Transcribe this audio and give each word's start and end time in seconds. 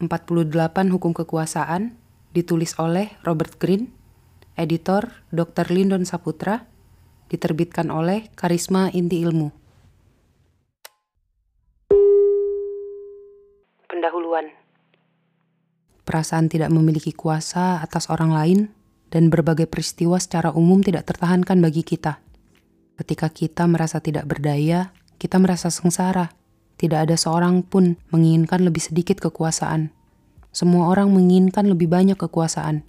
48 0.00 0.48
Hukum 0.88 1.12
Kekuasaan 1.12 1.92
ditulis 2.32 2.72
oleh 2.80 3.12
Robert 3.20 3.60
Greene, 3.60 3.92
editor 4.56 5.12
Dr. 5.28 5.68
Lindon 5.68 6.08
Saputra, 6.08 6.64
diterbitkan 7.28 7.92
oleh 7.92 8.32
Karisma 8.32 8.88
Inti 8.96 9.20
Ilmu. 9.20 9.52
Pendahuluan 13.92 14.48
Perasaan 16.08 16.48
tidak 16.48 16.72
memiliki 16.72 17.12
kuasa 17.12 17.84
atas 17.84 18.08
orang 18.08 18.32
lain 18.32 18.60
dan 19.12 19.28
berbagai 19.28 19.68
peristiwa 19.68 20.16
secara 20.16 20.48
umum 20.56 20.80
tidak 20.80 21.12
tertahankan 21.12 21.60
bagi 21.60 21.84
kita. 21.84 22.24
Ketika 22.96 23.28
kita 23.28 23.68
merasa 23.68 24.00
tidak 24.00 24.24
berdaya, 24.24 24.96
kita 25.20 25.36
merasa 25.36 25.68
sengsara 25.68 26.39
tidak 26.80 27.04
ada 27.04 27.16
seorang 27.20 27.60
pun 27.60 28.00
menginginkan 28.08 28.64
lebih 28.64 28.80
sedikit 28.80 29.20
kekuasaan. 29.20 29.92
Semua 30.48 30.88
orang 30.88 31.12
menginginkan 31.12 31.68
lebih 31.68 31.92
banyak 31.92 32.16
kekuasaan. 32.16 32.80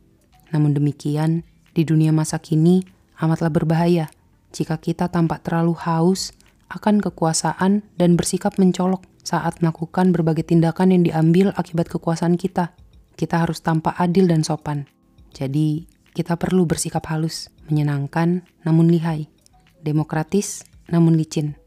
Namun 0.55 0.71
demikian, 0.71 1.43
di 1.75 1.83
dunia 1.83 2.15
masa 2.15 2.39
kini 2.39 2.87
amatlah 3.19 3.51
berbahaya 3.51 4.07
jika 4.55 4.79
kita 4.79 5.11
tampak 5.11 5.43
terlalu 5.43 5.75
haus 5.83 6.31
akan 6.71 7.03
kekuasaan 7.03 7.83
dan 7.99 8.15
bersikap 8.15 8.55
mencolok 8.55 9.03
saat 9.21 9.59
melakukan 9.59 10.15
berbagai 10.15 10.47
tindakan 10.47 10.95
yang 10.95 11.03
diambil 11.03 11.51
akibat 11.59 11.91
kekuasaan 11.91 12.39
kita. 12.39 12.71
Kita 13.19 13.43
harus 13.43 13.59
tampak 13.59 13.99
adil 13.99 14.25
dan 14.25 14.41
sopan. 14.41 14.87
Jadi, 15.35 15.85
kita 16.15 16.39
perlu 16.39 16.63
bersikap 16.63 17.05
halus, 17.11 17.51
menyenangkan 17.67 18.43
namun 18.63 18.87
lihai, 18.87 19.27
demokratis 19.83 20.63
namun 20.89 21.15
licin. 21.15 21.60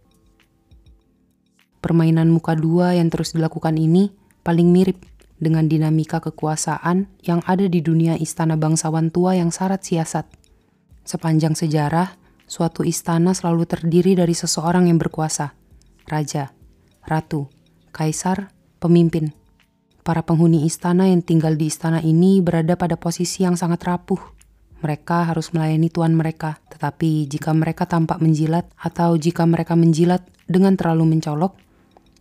Permainan 1.85 2.33
muka 2.33 2.57
dua 2.57 2.97
yang 2.97 3.13
terus 3.13 3.37
dilakukan 3.37 3.77
ini 3.77 4.09
paling 4.41 4.73
mirip 4.73 5.05
dengan 5.37 5.69
dinamika 5.69 6.17
kekuasaan 6.25 7.13
yang 7.21 7.45
ada 7.45 7.69
di 7.69 7.85
dunia 7.85 8.17
istana 8.17 8.57
bangsawan 8.57 9.13
tua 9.13 9.37
yang 9.37 9.53
syarat 9.53 9.85
siasat. 9.85 10.25
Sepanjang 11.05 11.53
sejarah, 11.53 12.17
suatu 12.49 12.89
istana 12.89 13.37
selalu 13.37 13.69
terdiri 13.69 14.17
dari 14.17 14.33
seseorang 14.33 14.89
yang 14.89 14.97
berkuasa, 14.97 15.53
raja, 16.09 16.57
ratu, 17.05 17.53
kaisar, 17.93 18.49
pemimpin. 18.81 19.37
Para 20.01 20.25
penghuni 20.25 20.65
istana 20.65 21.13
yang 21.13 21.21
tinggal 21.21 21.53
di 21.53 21.69
istana 21.69 22.01
ini 22.01 22.41
berada 22.41 22.81
pada 22.81 22.97
posisi 22.97 23.45
yang 23.45 23.61
sangat 23.61 23.85
rapuh. 23.85 24.21
Mereka 24.81 25.29
harus 25.29 25.53
melayani 25.53 25.93
tuan 25.93 26.17
mereka, 26.17 26.61
tetapi 26.73 27.29
jika 27.29 27.53
mereka 27.53 27.85
tampak 27.85 28.25
menjilat 28.25 28.69
atau 28.81 29.21
jika 29.21 29.45
mereka 29.45 29.77
menjilat 29.77 30.25
dengan 30.45 30.77
terlalu 30.77 31.17
mencolok, 31.17 31.64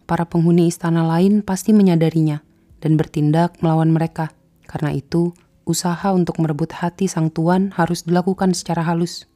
para 0.03 0.27
penghuni 0.27 0.67
istana 0.67 1.07
lain 1.07 1.41
pasti 1.41 1.71
menyadarinya 1.71 2.43
dan 2.83 2.99
bertindak 2.99 3.55
melawan 3.63 3.89
mereka. 3.91 4.35
Karena 4.67 4.91
itu, 4.91 5.31
usaha 5.63 6.11
untuk 6.11 6.39
merebut 6.43 6.75
hati 6.75 7.07
sang 7.07 7.31
tuan 7.31 7.71
harus 7.75 8.03
dilakukan 8.03 8.51
secara 8.51 8.83
halus. 8.83 9.27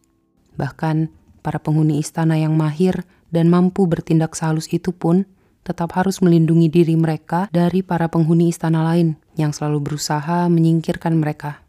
Bahkan, 0.59 1.07
para 1.39 1.63
penghuni 1.63 2.03
istana 2.03 2.35
yang 2.35 2.59
mahir 2.59 3.07
dan 3.31 3.47
mampu 3.47 3.87
bertindak 3.87 4.35
sehalus 4.35 4.67
itu 4.71 4.91
pun 4.91 5.23
tetap 5.63 5.95
harus 5.95 6.23
melindungi 6.23 6.71
diri 6.71 6.95
mereka 6.95 7.51
dari 7.51 7.83
para 7.83 8.07
penghuni 8.07 8.51
istana 8.51 8.87
lain 8.87 9.19
yang 9.35 9.51
selalu 9.51 9.83
berusaha 9.83 10.47
menyingkirkan 10.47 11.15
mereka. 11.15 11.63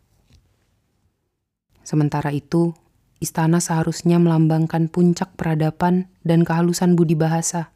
Sementara 1.83 2.31
itu, 2.31 2.75
istana 3.19 3.59
seharusnya 3.59 4.23
melambangkan 4.23 4.87
puncak 4.87 5.35
peradaban 5.35 6.07
dan 6.23 6.47
kehalusan 6.47 6.95
budi 6.95 7.19
bahasa 7.19 7.75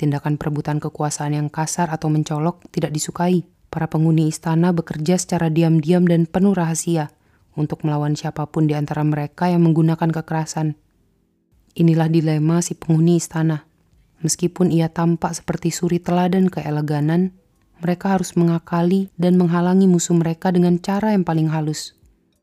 Tindakan 0.00 0.40
perebutan 0.40 0.80
kekuasaan 0.80 1.36
yang 1.36 1.52
kasar 1.52 1.92
atau 1.92 2.08
mencolok 2.08 2.64
tidak 2.72 2.96
disukai. 2.96 3.44
Para 3.68 3.84
penghuni 3.84 4.32
istana 4.32 4.72
bekerja 4.72 5.20
secara 5.20 5.52
diam-diam 5.52 6.08
dan 6.08 6.24
penuh 6.24 6.56
rahasia 6.56 7.12
untuk 7.52 7.84
melawan 7.84 8.16
siapa 8.16 8.48
pun 8.48 8.64
di 8.64 8.72
antara 8.72 9.04
mereka 9.04 9.52
yang 9.52 9.60
menggunakan 9.60 10.08
kekerasan. 10.08 10.80
Inilah 11.76 12.08
dilema 12.08 12.64
si 12.64 12.80
penghuni 12.80 13.20
istana. 13.20 13.68
Meskipun 14.24 14.72
ia 14.72 14.88
tampak 14.88 15.36
seperti 15.36 15.68
suri 15.68 16.00
teladan 16.00 16.48
keeleganan, 16.48 17.36
mereka 17.84 18.16
harus 18.16 18.32
mengakali 18.40 19.12
dan 19.20 19.36
menghalangi 19.36 19.84
musuh 19.84 20.16
mereka 20.16 20.48
dengan 20.48 20.80
cara 20.80 21.12
yang 21.12 21.28
paling 21.28 21.52
halus. 21.52 21.92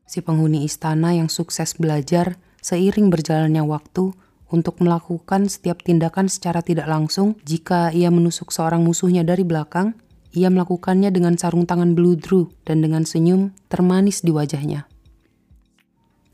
Si 0.06 0.22
penghuni 0.22 0.62
istana 0.62 1.10
yang 1.10 1.26
sukses 1.26 1.74
belajar 1.74 2.38
seiring 2.62 3.10
berjalannya 3.10 3.66
waktu 3.66 4.14
untuk 4.48 4.80
melakukan 4.80 5.48
setiap 5.48 5.84
tindakan 5.84 6.26
secara 6.28 6.64
tidak 6.64 6.88
langsung. 6.88 7.36
Jika 7.44 7.92
ia 7.92 8.08
menusuk 8.08 8.52
seorang 8.52 8.80
musuhnya 8.84 9.24
dari 9.24 9.44
belakang, 9.44 9.96
ia 10.32 10.48
melakukannya 10.52 11.08
dengan 11.12 11.36
sarung 11.40 11.64
tangan 11.64 11.96
bludru 11.96 12.52
dan 12.64 12.84
dengan 12.84 13.04
senyum 13.04 13.52
termanis 13.72 14.24
di 14.24 14.32
wajahnya. 14.32 14.88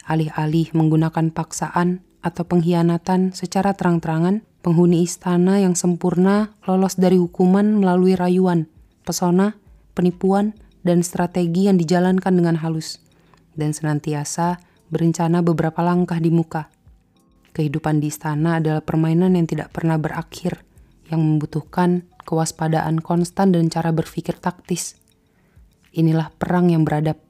Alih-alih 0.05 0.75
menggunakan 0.77 1.33
paksaan 1.33 2.05
atau 2.21 2.45
pengkhianatan 2.45 3.33
secara 3.33 3.73
terang-terangan, 3.73 4.45
penghuni 4.65 5.05
istana 5.05 5.61
yang 5.61 5.77
sempurna 5.77 6.53
lolos 6.65 6.97
dari 6.97 7.21
hukuman 7.21 7.81
melalui 7.81 8.17
rayuan, 8.17 8.69
pesona, 9.05 9.57
penipuan, 9.97 10.57
dan 10.85 11.01
strategi 11.01 11.69
yang 11.69 11.81
dijalankan 11.81 12.33
dengan 12.37 12.61
halus, 12.61 13.01
dan 13.57 13.73
senantiasa 13.73 14.61
berencana 14.93 15.41
beberapa 15.41 15.81
langkah 15.81 16.21
di 16.21 16.29
muka 16.29 16.74
Kehidupan 17.55 18.03
di 18.03 18.11
istana 18.11 18.59
adalah 18.59 18.83
permainan 18.83 19.39
yang 19.39 19.47
tidak 19.47 19.71
pernah 19.71 19.95
berakhir, 19.95 20.67
yang 21.07 21.23
membutuhkan 21.23 22.03
kewaspadaan 22.27 22.99
konstan 22.99 23.55
dan 23.55 23.71
cara 23.71 23.95
berpikir 23.95 24.35
taktis. 24.43 24.99
Inilah 25.95 26.35
perang 26.35 26.75
yang 26.75 26.83
beradab. 26.83 27.23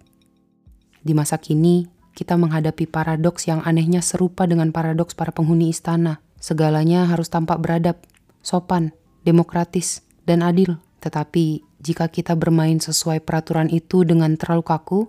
Di 1.05 1.13
masa 1.13 1.37
kini, 1.37 1.85
kita 2.17 2.41
menghadapi 2.41 2.89
paradoks 2.89 3.45
yang 3.45 3.61
anehnya 3.69 4.01
serupa 4.01 4.49
dengan 4.49 4.73
paradoks 4.73 5.13
para 5.13 5.29
penghuni 5.29 5.69
istana. 5.69 6.25
Segalanya 6.41 7.05
harus 7.05 7.29
tampak 7.29 7.61
beradab, 7.61 8.01
sopan, 8.41 8.97
demokratis, 9.29 10.01
dan 10.25 10.41
adil. 10.41 10.81
Tetapi 11.05 11.61
jika 11.85 12.09
kita 12.09 12.33
bermain 12.33 12.81
sesuai 12.81 13.21
peraturan 13.21 13.69
itu 13.69 14.09
dengan 14.09 14.41
terlalu 14.41 14.65
kaku, 14.65 15.01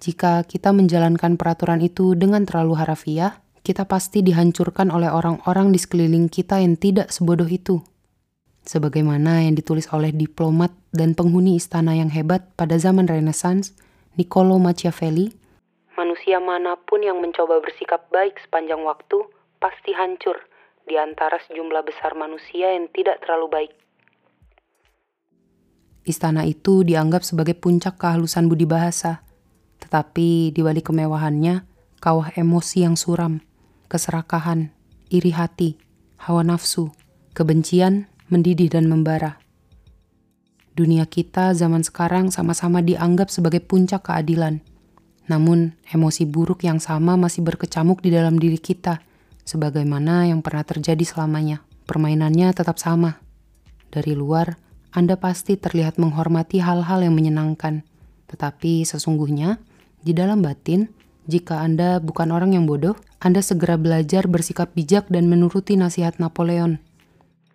jika 0.00 0.40
kita 0.48 0.72
menjalankan 0.72 1.36
peraturan 1.36 1.84
itu 1.84 2.16
dengan 2.16 2.48
terlalu 2.48 2.80
harafiah, 2.80 3.43
kita 3.64 3.88
pasti 3.88 4.20
dihancurkan 4.20 4.92
oleh 4.92 5.08
orang-orang 5.08 5.72
di 5.72 5.80
sekeliling 5.80 6.28
kita 6.28 6.60
yang 6.60 6.76
tidak 6.76 7.08
sebodoh 7.08 7.48
itu. 7.48 7.80
Sebagaimana 8.68 9.40
yang 9.40 9.56
ditulis 9.56 9.88
oleh 9.88 10.12
diplomat 10.12 10.68
dan 10.92 11.16
penghuni 11.16 11.56
istana 11.56 11.96
yang 11.96 12.12
hebat 12.12 12.44
pada 12.60 12.76
zaman 12.76 13.08
Renaissance, 13.08 13.72
Niccolo 14.20 14.60
Machiavelli, 14.60 15.32
manusia 15.96 16.44
mana 16.44 16.76
pun 16.76 17.00
yang 17.00 17.24
mencoba 17.24 17.64
bersikap 17.64 18.04
baik 18.12 18.36
sepanjang 18.44 18.84
waktu 18.84 19.24
pasti 19.56 19.96
hancur 19.96 20.36
di 20.84 21.00
antara 21.00 21.40
sejumlah 21.48 21.88
besar 21.88 22.12
manusia 22.12 22.76
yang 22.76 22.92
tidak 22.92 23.24
terlalu 23.24 23.48
baik. 23.48 23.72
Istana 26.04 26.44
itu 26.44 26.84
dianggap 26.84 27.24
sebagai 27.24 27.56
puncak 27.56 27.96
kehalusan 27.96 28.44
budi 28.52 28.68
bahasa, 28.68 29.24
tetapi 29.80 30.52
di 30.52 30.60
balik 30.60 30.92
kemewahannya, 30.92 31.64
kawah 31.96 32.28
emosi 32.36 32.84
yang 32.84 33.00
suram 33.00 33.40
keserakahan, 33.88 34.72
iri 35.10 35.30
hati, 35.34 35.76
hawa 36.18 36.42
nafsu, 36.42 36.90
kebencian, 37.36 38.08
mendidih 38.32 38.72
dan 38.72 38.88
membara. 38.88 39.38
Dunia 40.74 41.06
kita 41.06 41.54
zaman 41.54 41.86
sekarang 41.86 42.34
sama-sama 42.34 42.82
dianggap 42.82 43.30
sebagai 43.30 43.62
puncak 43.62 44.10
keadilan. 44.10 44.58
Namun, 45.30 45.78
emosi 45.86 46.26
buruk 46.26 46.66
yang 46.66 46.82
sama 46.82 47.14
masih 47.14 47.46
berkecamuk 47.46 48.02
di 48.02 48.10
dalam 48.10 48.36
diri 48.36 48.58
kita, 48.58 48.98
sebagaimana 49.46 50.28
yang 50.28 50.42
pernah 50.42 50.66
terjadi 50.66 51.04
selamanya. 51.06 51.62
Permainannya 51.86 52.50
tetap 52.56 52.80
sama. 52.80 53.22
Dari 53.92 54.18
luar, 54.18 54.58
Anda 54.90 55.14
pasti 55.14 55.54
terlihat 55.54 56.00
menghormati 56.02 56.58
hal-hal 56.58 57.06
yang 57.06 57.14
menyenangkan, 57.14 57.86
tetapi 58.26 58.82
sesungguhnya 58.82 59.62
di 60.02 60.10
dalam 60.10 60.42
batin 60.42 60.90
jika 61.24 61.64
Anda 61.64 62.04
bukan 62.04 62.28
orang 62.36 62.52
yang 62.52 62.68
bodoh, 62.68 63.00
Anda 63.16 63.40
segera 63.40 63.80
belajar 63.80 64.28
bersikap 64.28 64.76
bijak 64.76 65.08
dan 65.08 65.32
menuruti 65.32 65.72
nasihat 65.72 66.20
Napoleon. 66.20 66.76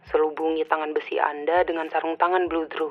Selubungi 0.10 0.66
tangan 0.66 0.90
besi 0.90 1.22
Anda 1.22 1.62
dengan 1.62 1.86
sarung 1.94 2.18
tangan 2.18 2.50
bludru. 2.50 2.90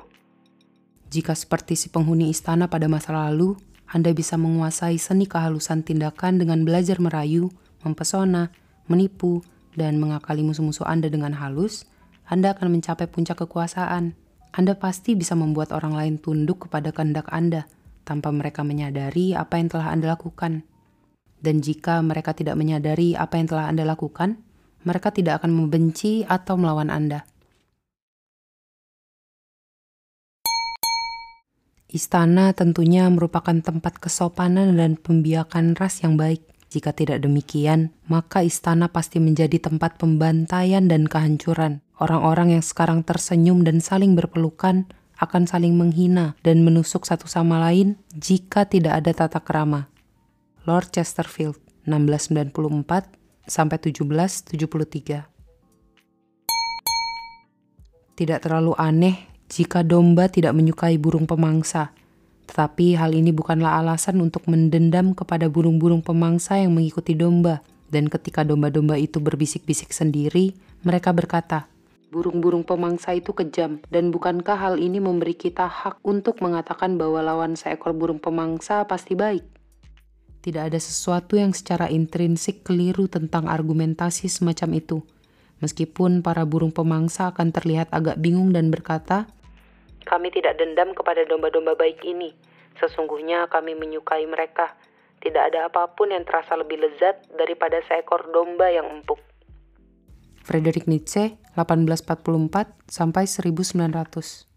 Jika 1.10 1.34
seperti 1.34 1.74
si 1.74 1.90
penghuni 1.90 2.30
istana 2.30 2.70
pada 2.70 2.86
masa 2.86 3.10
lalu, 3.10 3.58
Anda 3.90 4.14
bisa 4.14 4.38
menguasai 4.38 5.02
seni 5.02 5.26
kehalusan 5.26 5.82
tindakan 5.82 6.38
dengan 6.38 6.62
belajar 6.62 7.02
merayu, 7.02 7.50
mempesona, 7.82 8.54
menipu, 8.86 9.42
dan 9.74 9.98
mengakali 9.98 10.46
musuh-musuh 10.46 10.86
Anda 10.86 11.10
dengan 11.10 11.34
halus, 11.34 11.90
Anda 12.30 12.54
akan 12.54 12.78
mencapai 12.78 13.10
puncak 13.10 13.42
kekuasaan. 13.42 14.14
Anda 14.54 14.78
pasti 14.78 15.18
bisa 15.18 15.34
membuat 15.34 15.74
orang 15.74 15.98
lain 15.98 16.14
tunduk 16.22 16.70
kepada 16.70 16.94
kehendak 16.94 17.26
Anda– 17.34 17.66
tanpa 18.08 18.32
mereka 18.32 18.64
menyadari 18.64 19.36
apa 19.36 19.60
yang 19.60 19.68
telah 19.68 19.92
Anda 19.92 20.16
lakukan. 20.16 20.64
Dan 21.36 21.60
jika 21.60 22.00
mereka 22.00 22.32
tidak 22.32 22.56
menyadari 22.56 23.12
apa 23.12 23.36
yang 23.36 23.52
telah 23.52 23.68
Anda 23.68 23.84
lakukan, 23.84 24.40
mereka 24.88 25.12
tidak 25.12 25.44
akan 25.44 25.52
membenci 25.52 26.24
atau 26.24 26.56
melawan 26.56 26.88
Anda. 26.88 27.28
Istana 31.88 32.52
tentunya 32.52 33.08
merupakan 33.08 33.64
tempat 33.64 33.96
kesopanan 33.96 34.76
dan 34.76 35.00
pembiakan 35.00 35.72
ras 35.76 36.04
yang 36.04 36.20
baik. 36.20 36.44
Jika 36.68 36.92
tidak 36.92 37.24
demikian, 37.24 37.96
maka 38.12 38.44
istana 38.44 38.92
pasti 38.92 39.16
menjadi 39.16 39.56
tempat 39.56 39.96
pembantaian 39.96 40.84
dan 40.84 41.08
kehancuran. 41.08 41.80
Orang-orang 41.96 42.60
yang 42.60 42.64
sekarang 42.64 43.08
tersenyum 43.08 43.64
dan 43.64 43.80
saling 43.80 44.12
berpelukan 44.12 44.84
akan 45.18 45.50
saling 45.50 45.74
menghina 45.74 46.38
dan 46.46 46.62
menusuk 46.62 47.02
satu 47.02 47.26
sama 47.26 47.58
lain 47.58 47.98
jika 48.14 48.64
tidak 48.70 49.02
ada 49.02 49.12
tata 49.26 49.42
kerama. 49.42 49.90
Lord 50.62 50.94
Chesterfield, 50.94 51.58
1694 51.84 53.18
sampai 53.48 53.76
1773. 53.80 55.26
Tidak 58.18 58.38
terlalu 58.42 58.74
aneh 58.74 59.30
jika 59.48 59.82
domba 59.82 60.28
tidak 60.28 60.52
menyukai 60.54 61.00
burung 61.00 61.24
pemangsa. 61.24 61.90
Tetapi 62.48 62.96
hal 62.96 63.12
ini 63.16 63.32
bukanlah 63.32 63.80
alasan 63.80 64.20
untuk 64.20 64.48
mendendam 64.48 65.12
kepada 65.16 65.48
burung-burung 65.48 66.00
pemangsa 66.04 66.60
yang 66.60 66.76
mengikuti 66.76 67.16
domba. 67.16 67.64
Dan 67.88 68.12
ketika 68.12 68.44
domba-domba 68.44 69.00
itu 69.00 69.16
berbisik-bisik 69.16 69.96
sendiri, 69.96 70.52
mereka 70.84 71.16
berkata, 71.16 71.72
Burung-burung 72.08 72.64
pemangsa 72.64 73.12
itu 73.12 73.36
kejam, 73.36 73.84
dan 73.92 74.08
bukankah 74.08 74.56
hal 74.56 74.80
ini 74.80 74.96
memberi 74.96 75.36
kita 75.36 75.68
hak 75.68 76.00
untuk 76.00 76.40
mengatakan 76.40 76.96
bahwa 76.96 77.20
lawan 77.20 77.52
seekor 77.52 77.92
burung 77.92 78.16
pemangsa 78.16 78.88
pasti 78.88 79.12
baik? 79.12 79.44
Tidak 80.40 80.72
ada 80.72 80.80
sesuatu 80.80 81.36
yang 81.36 81.52
secara 81.52 81.92
intrinsik 81.92 82.64
keliru 82.64 83.12
tentang 83.12 83.44
argumentasi 83.44 84.24
semacam 84.32 84.80
itu. 84.80 85.04
Meskipun 85.60 86.24
para 86.24 86.48
burung 86.48 86.72
pemangsa 86.72 87.28
akan 87.28 87.52
terlihat 87.52 87.92
agak 87.92 88.16
bingung 88.16 88.56
dan 88.56 88.72
berkata, 88.72 89.28
kami 90.08 90.32
tidak 90.32 90.56
dendam 90.56 90.96
kepada 90.96 91.28
domba-domba 91.28 91.76
baik 91.76 92.00
ini. 92.08 92.32
Sesungguhnya 92.80 93.52
kami 93.52 93.76
menyukai 93.76 94.24
mereka. 94.24 94.72
Tidak 95.20 95.52
ada 95.52 95.68
apa 95.68 95.92
pun 95.92 96.08
yang 96.08 96.24
terasa 96.24 96.56
lebih 96.56 96.80
lezat 96.80 97.28
daripada 97.36 97.84
seekor 97.84 98.32
domba 98.32 98.72
yang 98.72 98.88
empuk. 98.88 99.27
Friedrich 100.48 100.88
Nietzsche, 100.88 101.36
1844 101.60 102.72
sampai 102.88 103.28
1900. 103.28 104.48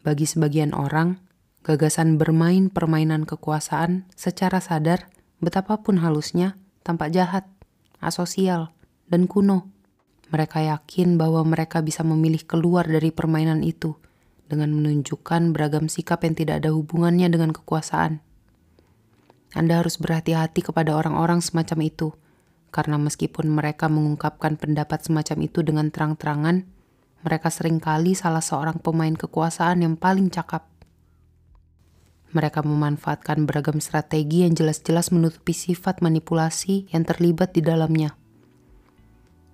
Bagi 0.00 0.24
sebagian 0.24 0.72
orang, 0.72 1.20
gagasan 1.68 2.16
bermain 2.16 2.72
permainan 2.72 3.28
kekuasaan 3.28 4.08
secara 4.16 4.64
sadar 4.64 5.12
betapapun 5.44 6.00
halusnya 6.00 6.56
tampak 6.80 7.12
jahat, 7.12 7.44
asosial, 8.00 8.72
dan 9.12 9.28
kuno. 9.28 9.68
Mereka 10.32 10.64
yakin 10.64 11.20
bahwa 11.20 11.44
mereka 11.44 11.84
bisa 11.84 12.00
memilih 12.00 12.40
keluar 12.48 12.88
dari 12.88 13.12
permainan 13.12 13.60
itu 13.60 14.00
dengan 14.48 14.72
menunjukkan 14.72 15.52
beragam 15.52 15.92
sikap 15.92 16.24
yang 16.24 16.32
tidak 16.32 16.64
ada 16.64 16.72
hubungannya 16.72 17.28
dengan 17.28 17.52
kekuasaan. 17.52 18.23
Anda 19.54 19.80
harus 19.80 20.02
berhati-hati 20.02 20.66
kepada 20.66 20.98
orang-orang 20.98 21.38
semacam 21.38 21.86
itu, 21.86 22.08
karena 22.74 22.98
meskipun 22.98 23.46
mereka 23.54 23.86
mengungkapkan 23.86 24.58
pendapat 24.58 25.06
semacam 25.06 25.46
itu 25.46 25.62
dengan 25.62 25.94
terang-terangan, 25.94 26.66
mereka 27.22 27.48
sering 27.48 27.78
kali 27.78 28.18
salah 28.18 28.42
seorang 28.42 28.82
pemain 28.82 29.14
kekuasaan 29.14 29.86
yang 29.86 29.94
paling 29.94 30.28
cakap. 30.28 30.66
Mereka 32.34 32.66
memanfaatkan 32.66 33.46
beragam 33.46 33.78
strategi 33.78 34.42
yang 34.42 34.58
jelas-jelas 34.58 35.14
menutupi 35.14 35.54
sifat 35.54 36.02
manipulasi 36.02 36.90
yang 36.90 37.06
terlibat 37.06 37.54
di 37.54 37.62
dalamnya. 37.62 38.18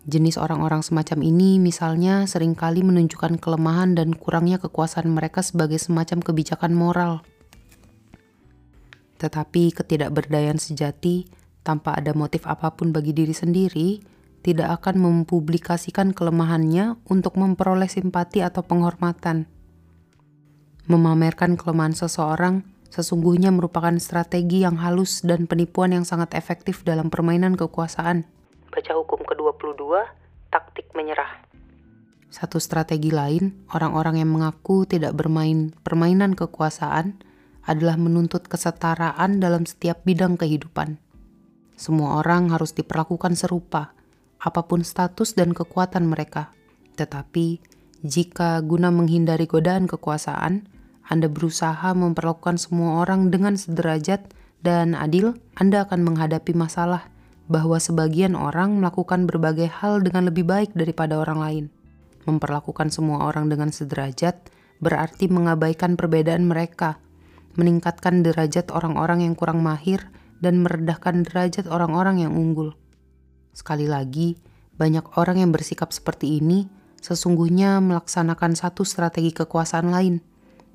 Jenis 0.09 0.41
orang-orang 0.41 0.81
semacam 0.81 1.21
ini 1.21 1.61
misalnya 1.61 2.25
sering 2.25 2.57
kali 2.57 2.81
menunjukkan 2.81 3.37
kelemahan 3.37 3.93
dan 3.93 4.17
kurangnya 4.17 4.57
kekuasaan 4.57 5.13
mereka 5.13 5.45
sebagai 5.45 5.77
semacam 5.77 6.25
kebijakan 6.25 6.73
moral. 6.73 7.21
Tetapi 9.21 9.77
ketidakberdayaan 9.77 10.57
sejati 10.57 11.29
tanpa 11.61 11.93
ada 11.93 12.17
motif 12.17 12.49
apa 12.49 12.73
pun 12.73 12.91
bagi 12.91 13.13
diri 13.13 13.37
sendiri 13.37 14.01
tidak 14.41 14.81
akan 14.81 14.97
mempublikasikan 15.05 16.17
kelemahannya 16.17 16.97
untuk 17.13 17.37
memperoleh 17.37 17.93
simpati 17.93 18.41
atau 18.41 18.65
penghormatan. 18.65 19.45
Memamerkan 20.89 21.61
kelemahan 21.61 21.93
seseorang 21.93 22.65
sesungguhnya 22.89 23.53
merupakan 23.55 23.95
strategi 24.01 24.65
yang 24.65 24.81
halus 24.81 25.23
dan 25.23 25.47
penipuan 25.47 25.95
yang 25.95 26.09
sangat 26.09 26.35
efektif 26.35 26.83
dalam 26.83 27.13
permainan 27.13 27.55
kekuasaan. 27.55 28.27
Baca 28.73 28.93
hukum 28.97 29.23
ke-22, 29.23 30.09
taktik 30.51 30.91
menyerah. 30.97 31.47
Satu 32.31 32.59
strategi 32.63 33.13
lain, 33.13 33.67
orang-orang 33.75 34.23
yang 34.23 34.31
mengaku 34.33 34.87
tidak 34.89 35.15
bermain 35.15 35.75
permainan 35.83 36.35
kekuasaan 36.35 37.19
adalah 37.71 37.95
menuntut 37.95 38.51
kesetaraan 38.51 39.39
dalam 39.39 39.63
setiap 39.63 40.03
bidang 40.03 40.35
kehidupan. 40.35 40.99
Semua 41.79 42.19
orang 42.19 42.51
harus 42.51 42.75
diperlakukan 42.75 43.39
serupa, 43.39 43.95
apa 44.43 44.67
pun 44.67 44.83
status 44.83 45.39
dan 45.39 45.55
kekuatan 45.55 46.11
mereka. 46.11 46.51
Tetapi, 46.99 47.63
jika 48.03 48.59
guna 48.67 48.91
menghindari 48.91 49.47
godaan 49.47 49.87
kekuasaan, 49.87 50.67
Anda 51.07 51.31
berusaha 51.31 51.95
memperlakukan 51.95 52.59
semua 52.59 53.07
orang 53.07 53.31
dengan 53.31 53.55
sederajat 53.55 54.35
dan 54.67 54.99
adil, 54.99 55.39
Anda 55.57 55.87
akan 55.87 56.05
menghadapi 56.05 56.53
masalah 56.53 57.09
bahwa 57.51 57.81
sebagian 57.83 58.39
orang 58.39 58.79
melakukan 58.79 59.27
berbagai 59.27 59.71
hal 59.71 60.05
dengan 60.05 60.29
lebih 60.29 60.47
baik 60.47 60.71
daripada 60.77 61.19
orang 61.19 61.39
lain. 61.39 61.65
Memperlakukan 62.29 62.93
semua 62.93 63.27
orang 63.27 63.49
dengan 63.49 63.73
sederajat 63.73 64.39
berarti 64.79 65.27
mengabaikan 65.27 65.97
perbedaan 65.97 66.47
mereka, 66.47 67.03
meningkatkan 67.61 68.25
derajat 68.25 68.73
orang-orang 68.73 69.29
yang 69.29 69.37
kurang 69.37 69.61
mahir, 69.61 70.09
dan 70.41 70.65
merendahkan 70.65 71.29
derajat 71.29 71.69
orang-orang 71.69 72.25
yang 72.25 72.33
unggul. 72.33 72.73
Sekali 73.53 73.85
lagi, 73.85 74.41
banyak 74.81 75.21
orang 75.21 75.45
yang 75.45 75.53
bersikap 75.53 75.93
seperti 75.93 76.41
ini 76.41 76.65
sesungguhnya 77.01 77.81
melaksanakan 77.81 78.57
satu 78.57 78.85
strategi 78.85 79.33
kekuasaan 79.37 79.93
lain, 79.93 80.25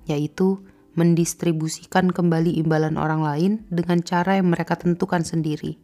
yaitu 0.05 0.61
mendistribusikan 0.97 2.09
kembali 2.09 2.61
imbalan 2.61 2.95
orang 2.95 3.21
lain 3.21 3.51
dengan 3.67 4.01
cara 4.01 4.37
yang 4.39 4.53
mereka 4.53 4.79
tentukan 4.79 5.21
sendiri. 5.21 5.77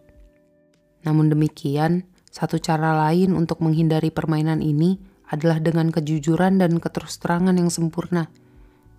Namun 1.06 1.34
demikian, 1.34 2.06
satu 2.32 2.58
cara 2.62 2.96
lain 3.10 3.36
untuk 3.36 3.60
menghindari 3.60 4.10
permainan 4.14 4.64
ini 4.64 4.98
adalah 5.28 5.60
dengan 5.60 5.92
kejujuran 5.92 6.62
dan 6.62 6.80
keterus-terangan 6.80 7.60
yang 7.60 7.68
sempurna. 7.68 8.32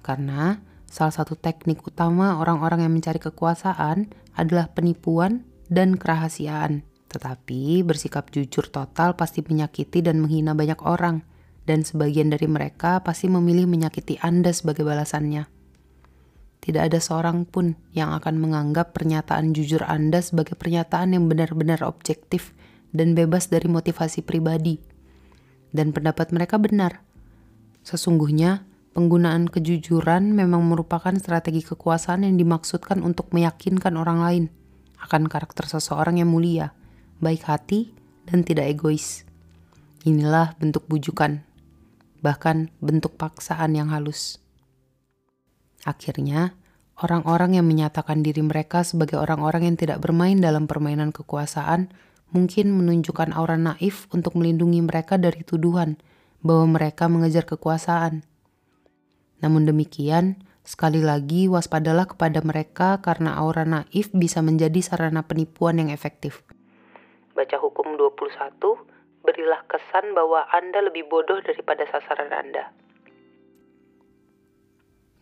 Karena 0.05 0.61
salah 0.93 1.17
satu 1.17 1.41
teknik 1.41 1.81
utama 1.89 2.37
orang-orang 2.37 2.85
yang 2.85 2.93
mencari 2.93 3.17
kekuasaan 3.17 4.13
adalah 4.37 4.69
penipuan 4.77 5.49
dan 5.73 5.97
kerahasiaan. 5.97 6.85
Tetapi 7.09 7.81
bersikap 7.81 8.29
jujur 8.29 8.69
total 8.69 9.17
pasti 9.17 9.41
menyakiti 9.41 10.05
dan 10.05 10.21
menghina 10.21 10.53
banyak 10.53 10.77
orang, 10.85 11.25
dan 11.65 11.81
sebagian 11.81 12.29
dari 12.29 12.45
mereka 12.45 13.01
pasti 13.01 13.33
memilih 13.33 13.65
menyakiti 13.65 14.21
Anda 14.21 14.53
sebagai 14.53 14.85
balasannya. 14.85 15.49
Tidak 16.63 16.79
ada 16.79 17.01
seorang 17.01 17.49
pun 17.49 17.75
yang 17.97 18.13
akan 18.13 18.39
menganggap 18.39 18.93
pernyataan 18.93 19.57
jujur 19.57 19.83
Anda 19.89 20.21
sebagai 20.21 20.55
pernyataan 20.61 21.17
yang 21.17 21.25
benar-benar 21.27 21.83
objektif 21.89 22.53
dan 22.93 23.17
bebas 23.17 23.49
dari 23.49 23.67
motivasi 23.67 24.21
pribadi. 24.23 24.77
Dan 25.73 25.97
pendapat 25.97 26.31
mereka 26.37 26.61
benar. 26.61 27.01
Sesungguhnya, 27.83 28.63
penggunaan 28.93 29.49
kejujuran 29.49 30.37
memang 30.37 30.65
merupakan 30.65 31.13
strategi 31.17 31.65
kekuasaan 31.65 32.29
yang 32.29 32.37
dimaksudkan 32.37 33.01
untuk 33.01 33.33
meyakinkan 33.33 33.97
orang 33.97 34.21
lain 34.21 34.45
akan 35.03 35.27
karakter 35.27 35.67
seseorang 35.67 36.23
yang 36.23 36.31
mulia, 36.31 36.71
baik 37.19 37.43
hati, 37.49 37.91
dan 38.29 38.47
tidak 38.47 38.71
egois. 38.71 39.27
Inilah 40.07 40.55
bentuk 40.63 40.87
bujukan, 40.87 41.43
bahkan 42.23 42.71
bentuk 42.79 43.19
paksaan 43.19 43.75
yang 43.75 43.91
halus. 43.91 44.39
Akhirnya, 45.83 46.55
orang-orang 47.03 47.59
yang 47.59 47.67
menyatakan 47.67 48.23
diri 48.23 48.47
mereka 48.47 48.87
sebagai 48.87 49.19
orang-orang 49.19 49.75
yang 49.75 49.77
tidak 49.79 49.99
bermain 49.99 50.39
dalam 50.39 50.71
permainan 50.71 51.11
kekuasaan 51.11 51.91
mungkin 52.31 52.73
menunjukkan 52.73 53.35
aura 53.35 53.59
naif 53.59 54.07
untuk 54.15 54.39
melindungi 54.39 54.81
mereka 54.81 55.19
dari 55.19 55.43
tuduhan 55.43 55.99
bahwa 56.41 56.79
mereka 56.79 57.11
mengejar 57.11 57.45
kekuasaan. 57.45 58.25
Namun 59.43 59.67
demikian, 59.67 60.41
sekali 60.63 61.03
lagi 61.03 61.51
waspadalah 61.51 62.07
kepada 62.07 62.41
mereka 62.47 63.03
karena 63.03 63.35
aura 63.37 63.67
naif 63.67 64.15
bisa 64.15 64.41
menjadi 64.41 64.79
sarana 64.81 65.27
penipuan 65.27 65.83
yang 65.83 65.91
efektif. 65.91 66.47
Baca 67.35 67.59
hukum 67.59 67.99
21, 67.99 68.55
berilah 69.27 69.67
kesan 69.67 70.15
bahwa 70.15 70.47
Anda 70.55 70.87
lebih 70.87 71.11
bodoh 71.11 71.43
daripada 71.43 71.83
sasaran 71.91 72.31
Anda 72.31 72.71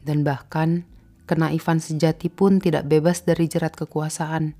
dan 0.04 0.24
bahkan 0.24 0.88
kenaifan 1.28 1.78
sejati 1.78 2.32
pun 2.32 2.58
tidak 2.58 2.88
bebas 2.88 3.22
dari 3.22 3.46
jerat 3.46 3.76
kekuasaan. 3.76 4.56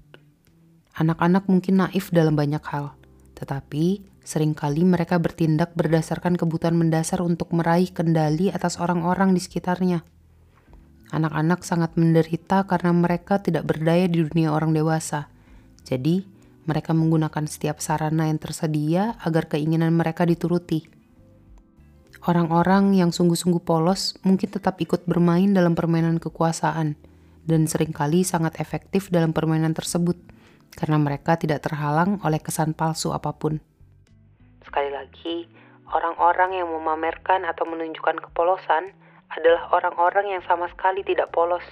Anak-anak 0.94 1.48
mungkin 1.48 1.80
naif 1.80 2.12
dalam 2.12 2.36
banyak 2.36 2.62
hal, 2.70 2.94
tetapi 3.34 4.04
Seringkali 4.20 4.84
mereka 4.84 5.16
bertindak 5.16 5.72
berdasarkan 5.72 6.36
kebutuhan 6.36 6.76
mendasar 6.76 7.24
untuk 7.24 7.50
meraih 7.56 7.88
kendali 7.88 8.52
atas 8.52 8.76
orang-orang 8.76 9.32
di 9.32 9.40
sekitarnya. 9.40 10.04
Anak-anak 11.10 11.66
sangat 11.66 11.98
menderita 11.98 12.68
karena 12.70 12.94
mereka 12.94 13.42
tidak 13.42 13.66
berdaya 13.66 14.06
di 14.06 14.22
dunia 14.22 14.54
orang 14.54 14.70
dewasa. 14.70 15.26
Jadi, 15.82 16.22
mereka 16.68 16.94
menggunakan 16.94 17.50
setiap 17.50 17.82
sarana 17.82 18.30
yang 18.30 18.38
tersedia 18.38 19.18
agar 19.24 19.50
keinginan 19.50 19.90
mereka 19.96 20.22
dituruti. 20.22 20.86
Orang-orang 22.20 22.92
yang 22.94 23.16
sungguh-sungguh 23.16 23.64
polos 23.64 24.12
mungkin 24.20 24.52
tetap 24.52 24.76
ikut 24.78 25.08
bermain 25.08 25.56
dalam 25.56 25.72
permainan 25.72 26.20
kekuasaan 26.20 26.94
dan 27.48 27.64
sering 27.64 27.96
kali 27.96 28.28
sangat 28.28 28.60
efektif 28.60 29.08
dalam 29.08 29.32
permainan 29.32 29.72
tersebut 29.72 30.20
karena 30.76 31.00
mereka 31.00 31.40
tidak 31.40 31.64
terhalang 31.64 32.20
oleh 32.20 32.38
kesan 32.38 32.76
palsu 32.76 33.16
apa 33.16 33.32
pun. 33.32 33.69
Lagi, 35.00 35.49
orang-orang 35.97 36.61
yang 36.61 36.69
memamerkan 36.69 37.49
atau 37.49 37.64
menunjukkan 37.64 38.21
kepolosan 38.21 38.92
adalah 39.33 39.73
orang-orang 39.73 40.37
yang 40.37 40.45
sama 40.45 40.69
sekali 40.69 41.00
tidak 41.00 41.33
polos. 41.33 41.64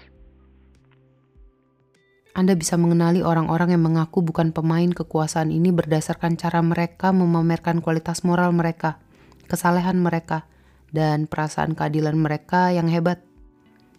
Anda 2.32 2.56
bisa 2.56 2.80
mengenali 2.80 3.20
orang-orang 3.20 3.76
yang 3.76 3.84
mengaku 3.84 4.24
bukan 4.24 4.56
pemain 4.56 4.88
kekuasaan 4.88 5.52
ini 5.52 5.76
berdasarkan 5.76 6.40
cara 6.40 6.64
mereka 6.64 7.12
memamerkan 7.12 7.84
kualitas 7.84 8.24
moral 8.24 8.56
mereka, 8.56 8.96
kesalehan 9.44 10.00
mereka, 10.00 10.48
dan 10.88 11.28
perasaan 11.28 11.76
keadilan 11.76 12.16
mereka 12.16 12.72
yang 12.72 12.88
hebat. 12.88 13.20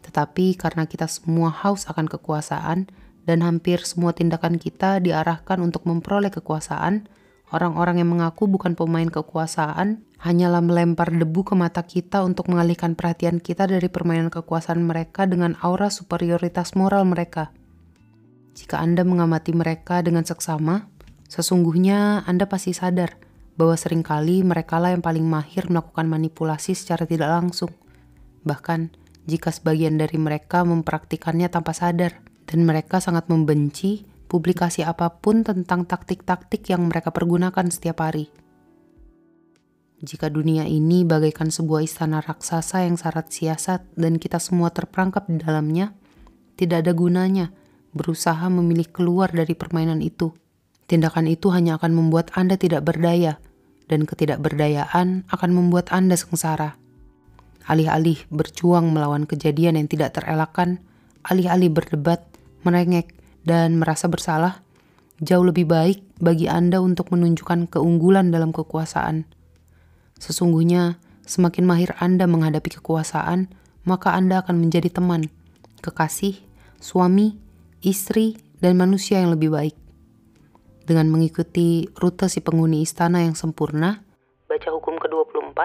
Tetapi 0.09 0.57
karena 0.57 0.89
kita 0.89 1.05
semua 1.05 1.53
haus 1.53 1.85
akan 1.85 2.09
kekuasaan 2.09 2.89
dan 3.29 3.45
hampir 3.45 3.85
semua 3.85 4.09
tindakan 4.09 4.57
kita 4.57 4.97
diarahkan 4.97 5.61
untuk 5.61 5.85
memperoleh 5.85 6.33
kekuasaan, 6.33 7.05
orang-orang 7.53 8.01
yang 8.01 8.09
mengaku 8.13 8.45
bukan 8.45 8.73
pemain 8.77 9.07
kekuasaan 9.07 10.01
hanyalah 10.19 10.59
melempar 10.59 11.09
debu 11.13 11.41
ke 11.47 11.55
mata 11.55 11.85
kita 11.85 12.21
untuk 12.21 12.51
mengalihkan 12.51 12.93
perhatian 12.93 13.39
kita 13.39 13.65
dari 13.65 13.87
permainan 13.87 14.27
kekuasaan 14.27 14.83
mereka 14.83 15.25
dengan 15.25 15.55
aura 15.63 15.87
superioritas 15.87 16.75
moral 16.75 17.07
mereka. 17.07 17.55
Jika 18.57 18.83
Anda 18.83 19.07
mengamati 19.07 19.55
mereka 19.55 20.03
dengan 20.03 20.27
seksama, 20.27 20.91
sesungguhnya 21.31 22.27
Anda 22.27 22.49
pasti 22.49 22.75
sadar 22.75 23.15
bahwa 23.55 23.75
sering 23.75 24.03
kali 24.03 24.43
merekalah 24.43 24.91
yang 24.91 25.03
paling 25.03 25.23
mahir 25.23 25.67
melakukan 25.71 26.07
manipulasi 26.07 26.75
secara 26.75 27.07
tidak 27.07 27.31
langsung. 27.31 27.71
Bahkan, 28.43 28.95
jika 29.27 29.51
sebagian 29.51 29.99
dari 29.99 30.15
mereka 30.15 30.63
mempraktikannya 30.63 31.51
tanpa 31.51 31.75
sadar, 31.75 32.23
dan 32.49 32.65
mereka 32.65 32.97
sangat 32.97 33.29
membenci 33.29 34.08
publikasi 34.29 34.85
apa 34.85 35.09
pun 35.17 35.41
tentang 35.41 35.89
taktik-taktik 35.89 36.69
yang 36.69 36.85
mereka 36.85 37.09
pergunakan 37.09 37.65
setiap 37.73 38.05
hari. 38.05 38.29
Jika 39.99 40.31
dunia 40.31 40.63
ini 40.63 41.03
bagaikan 41.03 41.51
sebuah 41.51 41.83
istana 41.83 42.23
raksasa 42.23 42.87
yang 42.87 42.95
syarat 42.95 43.27
siasat 43.33 43.83
dan 43.99 44.15
kita 44.15 44.39
semua 44.39 44.71
terperangkap 44.71 45.27
di 45.27 45.43
dalamnya, 45.43 45.91
tidak 46.55 46.87
ada 46.87 46.93
gunanya 46.95 47.51
berusaha 47.91 48.47
memilih 48.47 48.87
keluar 48.93 49.33
dari 49.33 49.57
permainan 49.57 49.99
itu. 49.99 50.31
Tindakan 50.87 51.27
itu 51.27 51.51
hanya 51.51 51.75
akan 51.75 51.91
membuat 51.91 52.31
Anda 52.37 52.55
tidak 52.55 52.87
berdaya, 52.87 53.43
dan 53.89 54.05
ketidakberdayaan 54.07 55.27
akan 55.27 55.51
membuat 55.51 55.91
Anda 55.91 56.15
sengsara. 56.15 56.77
Alih-alih 57.67 58.23
berjuang 58.31 58.89
melawan 58.93 59.27
kejadian 59.27 59.75
yang 59.75 59.91
tidak 59.91 60.15
terelakkan, 60.15 60.79
alih-alih 61.27 61.69
berdebat, 61.73 62.23
merengek, 62.63 63.18
dan 63.49 63.81
merasa 63.81 64.05
bersalah, 64.05 64.61
jauh 65.17 65.41
lebih 65.41 65.65
baik 65.65 66.05
bagi 66.21 66.45
Anda 66.45 66.77
untuk 66.77 67.09
menunjukkan 67.09 67.73
keunggulan 67.73 68.29
dalam 68.29 68.53
kekuasaan. 68.53 69.25
Sesungguhnya, 70.21 71.01
semakin 71.25 71.65
mahir 71.65 71.97
Anda 71.97 72.29
menghadapi 72.29 72.77
kekuasaan, 72.77 73.49
maka 73.89 74.13
Anda 74.13 74.45
akan 74.45 74.61
menjadi 74.61 74.93
teman, 74.93 75.33
kekasih, 75.81 76.37
suami, 76.77 77.41
istri, 77.81 78.37
dan 78.61 78.77
manusia 78.77 79.17
yang 79.17 79.33
lebih 79.33 79.49
baik. 79.49 79.73
Dengan 80.85 81.09
mengikuti 81.09 81.89
rute 81.97 82.29
si 82.29 82.45
penghuni 82.45 82.85
istana 82.85 83.25
yang 83.25 83.33
sempurna, 83.33 84.05
baca 84.45 84.69
hukum 84.69 85.01
ke-24, 85.01 85.57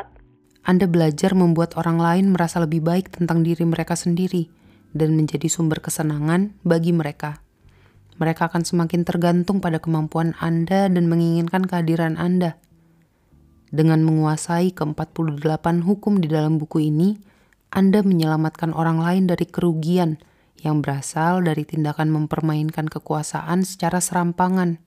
Anda 0.65 0.89
belajar 0.89 1.37
membuat 1.37 1.77
orang 1.77 2.01
lain 2.01 2.33
merasa 2.33 2.65
lebih 2.65 2.81
baik 2.81 3.13
tentang 3.13 3.45
diri 3.45 3.69
mereka 3.69 3.93
sendiri 3.93 4.49
dan 4.97 5.13
menjadi 5.13 5.53
sumber 5.53 5.85
kesenangan 5.85 6.57
bagi 6.65 6.97
mereka. 6.97 7.44
Mereka 8.19 8.47
akan 8.53 8.63
semakin 8.63 9.03
tergantung 9.03 9.59
pada 9.59 9.83
kemampuan 9.83 10.39
Anda 10.39 10.87
dan 10.87 11.11
menginginkan 11.11 11.67
kehadiran 11.67 12.15
Anda. 12.15 12.59
Dengan 13.75 14.07
menguasai 14.07 14.71
ke-48 14.71 15.83
hukum 15.83 16.23
di 16.23 16.31
dalam 16.31 16.63
buku 16.63 16.95
ini, 16.95 17.19
Anda 17.75 18.07
menyelamatkan 18.07 18.71
orang 18.71 19.03
lain 19.03 19.27
dari 19.27 19.51
kerugian 19.51 20.23
yang 20.63 20.79
berasal 20.79 21.43
dari 21.43 21.67
tindakan 21.67 22.15
mempermainkan 22.15 22.87
kekuasaan 22.87 23.67
secara 23.67 23.99
serampangan 23.99 24.79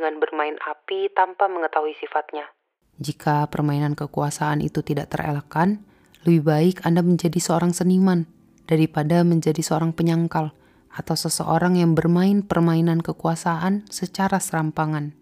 dengan 0.00 0.16
bermain 0.16 0.56
api 0.56 1.12
tanpa 1.12 1.44
mengetahui 1.52 1.92
sifatnya. 2.00 2.48
Jika 2.96 3.44
permainan 3.52 3.92
kekuasaan 3.92 4.64
itu 4.64 4.80
tidak 4.80 5.12
terelakkan, 5.12 5.84
lebih 6.24 6.48
baik 6.48 6.76
Anda 6.88 7.04
menjadi 7.04 7.36
seorang 7.36 7.76
seniman 7.76 8.24
daripada 8.64 9.20
menjadi 9.20 9.60
seorang 9.60 9.92
penyangkal 9.92 10.56
atau 10.90 11.14
seseorang 11.14 11.78
yang 11.78 11.94
bermain 11.94 12.42
permainan 12.42 13.00
kekuasaan 13.00 13.86
secara 13.88 14.42
serampangan. 14.42 15.14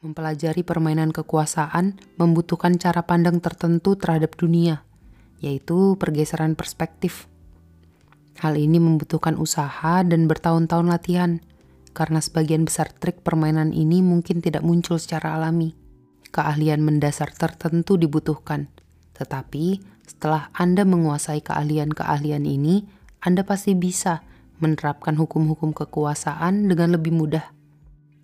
Mempelajari 0.00 0.64
permainan 0.64 1.12
kekuasaan 1.12 2.00
membutuhkan 2.16 2.80
cara 2.80 3.04
pandang 3.04 3.40
tertentu 3.40 3.96
terhadap 3.96 4.36
dunia, 4.36 4.84
yaitu 5.40 5.96
pergeseran 6.00 6.56
perspektif 6.56 7.30
Hal 8.40 8.56
ini 8.56 8.80
membutuhkan 8.80 9.36
usaha 9.36 10.00
dan 10.00 10.24
bertahun-tahun 10.24 10.88
latihan, 10.88 11.44
karena 11.92 12.24
sebagian 12.24 12.64
besar 12.64 12.88
trik 12.88 13.20
permainan 13.20 13.76
ini 13.76 14.00
mungkin 14.00 14.40
tidak 14.40 14.64
muncul 14.64 14.96
secara 14.96 15.36
alami. 15.36 15.76
Keahlian 16.32 16.80
mendasar 16.80 17.36
tertentu 17.36 18.00
dibutuhkan, 18.00 18.72
tetapi 19.12 19.84
setelah 20.08 20.48
Anda 20.56 20.88
menguasai 20.88 21.44
keahlian-keahlian 21.44 22.48
ini, 22.48 22.88
Anda 23.20 23.44
pasti 23.44 23.76
bisa 23.76 24.24
menerapkan 24.60 25.16
hukum-hukum 25.16 25.72
kekuasaan 25.76 26.68
dengan 26.68 26.96
lebih 26.96 27.12
mudah. 27.12 27.52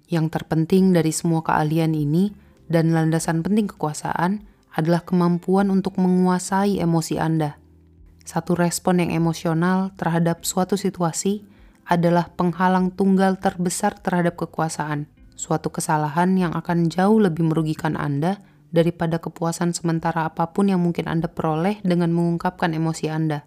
Yang 0.09 0.41
terpenting 0.41 0.93
dari 0.93 1.13
semua 1.13 1.45
keahlian 1.45 1.93
ini 1.93 2.33
dan 2.69 2.93
landasan 2.93 3.45
penting 3.45 3.69
kekuasaan 3.69 4.45
adalah 4.77 5.05
kemampuan 5.05 5.73
untuk 5.73 5.97
menguasai 5.97 6.81
emosi 6.81 7.17
Anda 7.17 7.67
satu 8.27 8.59
respon 8.59 8.99
yang 8.99 9.15
emosional 9.15 9.95
terhadap 9.95 10.43
suatu 10.43 10.75
situasi 10.75 11.47
adalah 11.87 12.27
penghalang 12.35 12.91
tunggal 12.91 13.39
terbesar 13.39 13.95
terhadap 14.03 14.35
kekuasaan. 14.35 15.07
Suatu 15.39 15.71
kesalahan 15.71 16.35
yang 16.35 16.51
akan 16.59 16.91
jauh 16.91 17.23
lebih 17.23 17.47
merugikan 17.47 17.95
Anda 17.95 18.43
daripada 18.75 19.23
kepuasan 19.23 19.79
sementara 19.79 20.27
apa 20.27 20.51
pun 20.51 20.67
yang 20.67 20.83
mungkin 20.83 21.07
Anda 21.07 21.31
peroleh 21.31 21.79
dengan 21.87 22.11
mengungkapkan 22.11 22.75
emosi 22.75 23.07
Anda. 23.07 23.47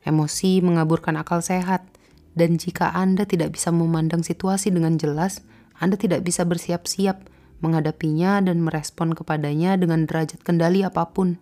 Emosi 0.00 0.64
mengaburkan 0.64 1.20
akal 1.20 1.44
sehat, 1.44 1.84
dan 2.32 2.56
jika 2.56 2.88
Anda 2.96 3.28
tidak 3.28 3.58
bisa 3.58 3.68
memandang 3.68 4.24
situasi 4.24 4.72
dengan 4.72 4.96
jelas, 4.96 5.44
Anda 5.76 6.00
tidak 6.00 6.24
bisa 6.24 6.46
bersiap-siap 6.48 7.28
menghadapinya 7.60 8.40
dan 8.40 8.64
merespon 8.64 9.12
kepadanya 9.12 9.76
dengan 9.76 10.08
derajat 10.08 10.40
kendali 10.40 10.80
apa 10.80 11.04
pun. 11.12 11.36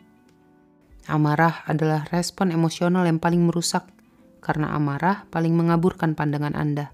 Amarah 1.06 1.64
adalah 1.64 2.04
respon 2.10 2.50
emosional 2.50 3.06
yang 3.06 3.22
paling 3.22 3.46
merusak, 3.46 3.86
karena 4.42 4.74
amarah 4.74 5.24
paling 5.30 5.54
mengaburkan 5.54 6.18
pandangan 6.18 6.52
Anda. 6.58 6.92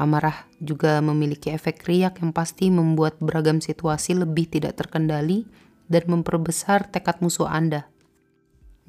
Amarah 0.00 0.48
juga 0.62 1.02
memiliki 1.04 1.52
efek 1.52 1.84
riak 1.84 2.24
yang 2.24 2.32
pasti 2.32 2.72
membuat 2.72 3.20
beragam 3.20 3.60
situasi 3.60 4.16
lebih 4.16 4.48
tidak 4.48 4.80
terkendali 4.80 5.44
dan 5.92 6.08
memperbesar 6.08 6.88
tekad 6.88 7.20
musuh 7.20 7.50
Anda. 7.50 7.89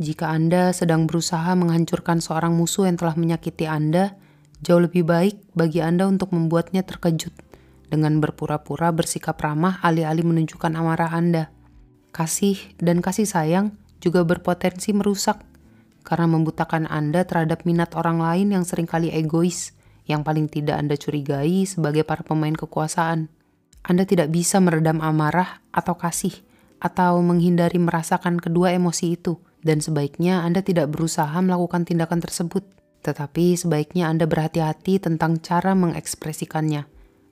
Jika 0.01 0.33
Anda 0.33 0.73
sedang 0.73 1.05
berusaha 1.05 1.53
menghancurkan 1.53 2.25
seorang 2.25 2.57
musuh 2.57 2.89
yang 2.89 2.97
telah 2.97 3.13
menyakiti 3.13 3.69
Anda, 3.69 4.17
jauh 4.65 4.81
lebih 4.81 5.05
baik 5.05 5.53
bagi 5.53 5.77
Anda 5.77 6.09
untuk 6.09 6.33
membuatnya 6.33 6.81
terkejut 6.81 7.29
dengan 7.85 8.17
berpura-pura 8.17 8.89
bersikap 8.89 9.37
ramah 9.37 9.77
alih-alih 9.85 10.25
menunjukkan 10.25 10.73
amarah 10.73 11.13
Anda. 11.13 11.53
Kasih 12.09 12.57
dan 12.81 13.05
kasih 13.05 13.29
sayang 13.29 13.77
juga 14.01 14.25
berpotensi 14.25 14.89
merusak 14.89 15.45
karena 16.01 16.25
membutakan 16.25 16.89
Anda 16.89 17.21
terhadap 17.21 17.61
minat 17.69 17.93
orang 17.93 18.25
lain 18.25 18.57
yang 18.57 18.65
sering 18.65 18.89
kali 18.89 19.13
egois, 19.13 19.77
yang 20.09 20.25
paling 20.25 20.49
tidak 20.49 20.81
Anda 20.81 20.97
curigai 20.97 21.69
sebagai 21.69 22.01
para 22.09 22.25
pemain 22.25 22.57
kekuasaan. 22.57 23.29
Anda 23.85 24.09
tidak 24.09 24.33
bisa 24.33 24.57
meredam 24.57 24.97
amarah 24.97 25.61
atau 25.69 25.93
kasih, 25.93 26.41
atau 26.81 27.21
menghindari 27.21 27.77
merasakan 27.77 28.41
kedua 28.41 28.73
emosi 28.73 29.13
itu, 29.13 29.37
dan 29.61 29.81
sebaiknya 29.81 30.41
Anda 30.41 30.65
tidak 30.65 30.93
berusaha 30.93 31.33
melakukan 31.41 31.85
tindakan 31.85 32.21
tersebut. 32.21 32.65
Tetapi 33.01 33.57
sebaiknya 33.57 34.09
Anda 34.09 34.29
berhati-hati 34.29 35.01
tentang 35.01 35.41
cara 35.41 35.73
mengekspresikannya. 35.73 36.85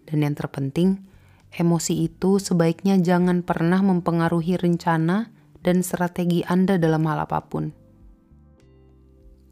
Dan 0.09 0.17
yang 0.25 0.33
terpenting, 0.33 1.05
emosi 1.53 2.09
itu 2.09 2.41
sebaiknya 2.41 2.97
jangan 2.97 3.45
pernah 3.45 3.81
mempengaruhi 3.85 4.57
rencana 4.57 5.29
dan 5.61 5.85
strategi 5.85 6.41
Anda 6.45 6.81
dalam 6.81 7.05
hal 7.05 7.29
apa 7.29 7.45
pun. 7.45 7.69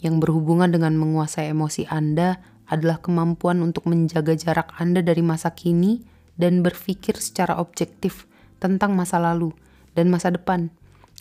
Yang 0.01 0.15
berhubungan 0.25 0.69
dengan 0.69 0.97
menguasai 0.97 1.53
emosi 1.53 1.89
Anda 1.89 2.41
adalah 2.69 3.01
kemampuan 3.01 3.61
untuk 3.61 3.89
menjaga 3.89 4.33
jarak 4.37 4.73
Anda 4.77 5.01
dari 5.01 5.21
masa 5.25 5.53
kini 5.53 6.05
dan 6.37 6.61
berpikir 6.61 7.17
secara 7.17 7.57
objektif 7.57 8.29
tentang 8.61 8.93
masa 8.93 9.17
lalu 9.17 9.53
dan 9.97 10.09
masa 10.13 10.29
depan. 10.29 10.69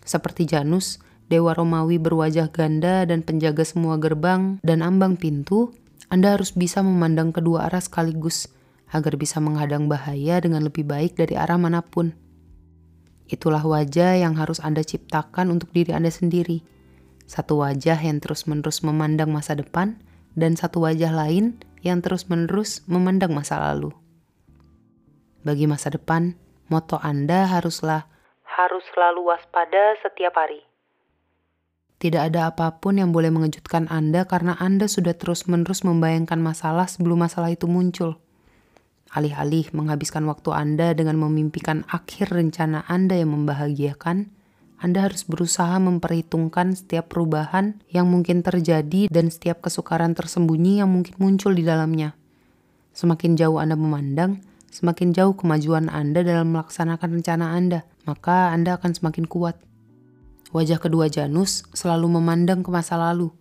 Seperti 0.05 0.45
Janus, 0.45 1.01
dewa 1.27 1.55
Romawi 1.55 1.99
berwajah 1.99 2.51
ganda 2.51 3.03
dan 3.07 3.27
penjaga 3.27 3.67
semua 3.67 3.99
gerbang 3.99 4.63
dan 4.63 4.83
ambang 4.83 5.19
pintu, 5.19 5.75
Anda 6.07 6.39
harus 6.39 6.55
bisa 6.55 6.87
memandang 6.87 7.35
kedua 7.35 7.67
arah 7.67 7.83
sekaligus 7.83 8.47
agar 8.95 9.19
bisa 9.19 9.43
menghadang 9.43 9.91
bahaya 9.91 10.39
dengan 10.39 10.63
lebih 10.63 10.87
baik 10.87 11.19
dari 11.19 11.35
arah 11.35 11.59
mana 11.59 11.83
pun. 11.83 12.15
Itulah 13.27 13.67
wajah 13.67 14.23
yang 14.23 14.39
harus 14.39 14.63
Anda 14.63 14.87
ciptakan 14.87 15.51
untuk 15.51 15.75
diri 15.75 15.91
Anda 15.91 16.15
sendiri. 16.15 16.63
Satu 17.27 17.59
wajah 17.59 17.99
yang 17.99 18.23
terus-menerus 18.23 18.87
memandang 18.87 19.35
masa 19.35 19.59
depan, 19.59 19.99
dan 20.39 20.55
satu 20.55 20.87
wajah 20.87 21.11
lain 21.11 21.59
yang 21.83 22.05
terus-menerus 22.05 22.87
memandang 22.87 23.35
masa 23.35 23.59
lalu. 23.59 23.91
Bagi 25.43 25.67
masa 25.67 25.91
depan, 25.91 26.39
moto 26.71 27.03
Anda 27.03 27.51
haruslah 27.51 28.07
harus 28.47 28.83
selalu 28.95 29.31
waspada 29.31 29.95
setiap 30.03 30.35
hari. 30.35 30.66
Tidak 31.97 32.21
ada 32.21 32.53
apa 32.53 32.77
pun 32.77 33.01
yang 33.01 33.09
boleh 33.09 33.33
mengejutkan 33.33 33.89
Anda 33.89 34.29
karena 34.29 34.53
Anda 34.61 34.85
sudah 34.85 35.17
terus-menerus 35.17 35.81
membayangkan 35.81 36.37
masalah 36.37 36.85
sebelum 36.85 37.25
masalah 37.25 37.49
itu 37.49 37.65
muncul. 37.65 38.21
Alih-alih 39.17 39.73
menghabiskan 39.73 40.29
waktu 40.29 40.53
Anda 40.53 40.93
dengan 40.93 41.17
memimpikan 41.17 41.89
akhir 41.89 42.37
rencana 42.37 42.85
Anda 42.85 43.17
yang 43.17 43.33
membahagiakan, 43.33 44.29
Anda 44.77 45.09
harus 45.09 45.25
berusaha 45.25 45.73
memperhitungkan 45.81 46.77
setiap 46.77 47.17
perubahan 47.17 47.81
yang 47.89 48.13
mungkin 48.13 48.45
terjadi 48.45 49.09
dan 49.09 49.33
setiap 49.33 49.65
kesukaran 49.65 50.13
tersembunyi 50.13 50.85
yang 50.85 50.93
mungkin 50.93 51.17
muncul 51.17 51.57
di 51.57 51.65
dalamnya. 51.65 52.13
Semakin 52.93 53.41
jauh 53.41 53.57
Anda 53.57 53.73
memandang, 53.73 54.45
semakin 54.69 55.17
jauh 55.17 55.33
kemajuan 55.33 55.89
Anda 55.89 56.21
dalam 56.21 56.53
melaksanakan 56.53 57.09
rencana 57.21 57.57
Anda, 57.57 57.89
maka 58.05 58.53
Anda 58.53 58.77
akan 58.77 58.93
semakin 58.93 59.25
kuat. 59.25 59.57
Wajah 60.55 60.79
kedua 60.79 61.11
Janus 61.11 61.67
selalu 61.75 62.21
memandang 62.21 62.63
ke 62.63 62.71
masa 62.71 62.95
lalu, 62.95 63.35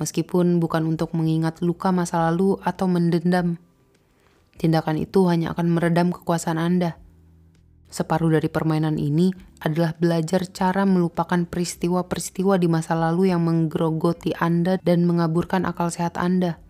meskipun 0.00 0.56
bukan 0.56 0.88
untuk 0.88 1.12
mengingat 1.12 1.60
luka 1.60 1.92
masa 1.92 2.30
lalu 2.30 2.56
atau 2.64 2.88
mendendam 2.88 3.60
tindakan 4.60 5.00
itu 5.00 5.24
hanya 5.32 5.56
akan 5.56 5.72
meredam 5.72 6.12
kekuasaan 6.12 6.60
Anda. 6.60 7.00
Separuh 7.90 8.36
dari 8.36 8.52
permainan 8.52 9.00
ini 9.00 9.32
adalah 9.64 9.96
belajar 9.96 10.44
cara 10.52 10.84
melupakan 10.84 11.48
peristiwa-peristiwa 11.48 12.60
di 12.60 12.68
masa 12.68 12.92
lalu 12.94 13.32
yang 13.32 13.42
menggerogoti 13.42 14.36
Anda 14.36 14.76
dan 14.84 15.08
mengaburkan 15.08 15.64
akal 15.64 15.88
sehat 15.88 16.20
Anda. 16.20 16.60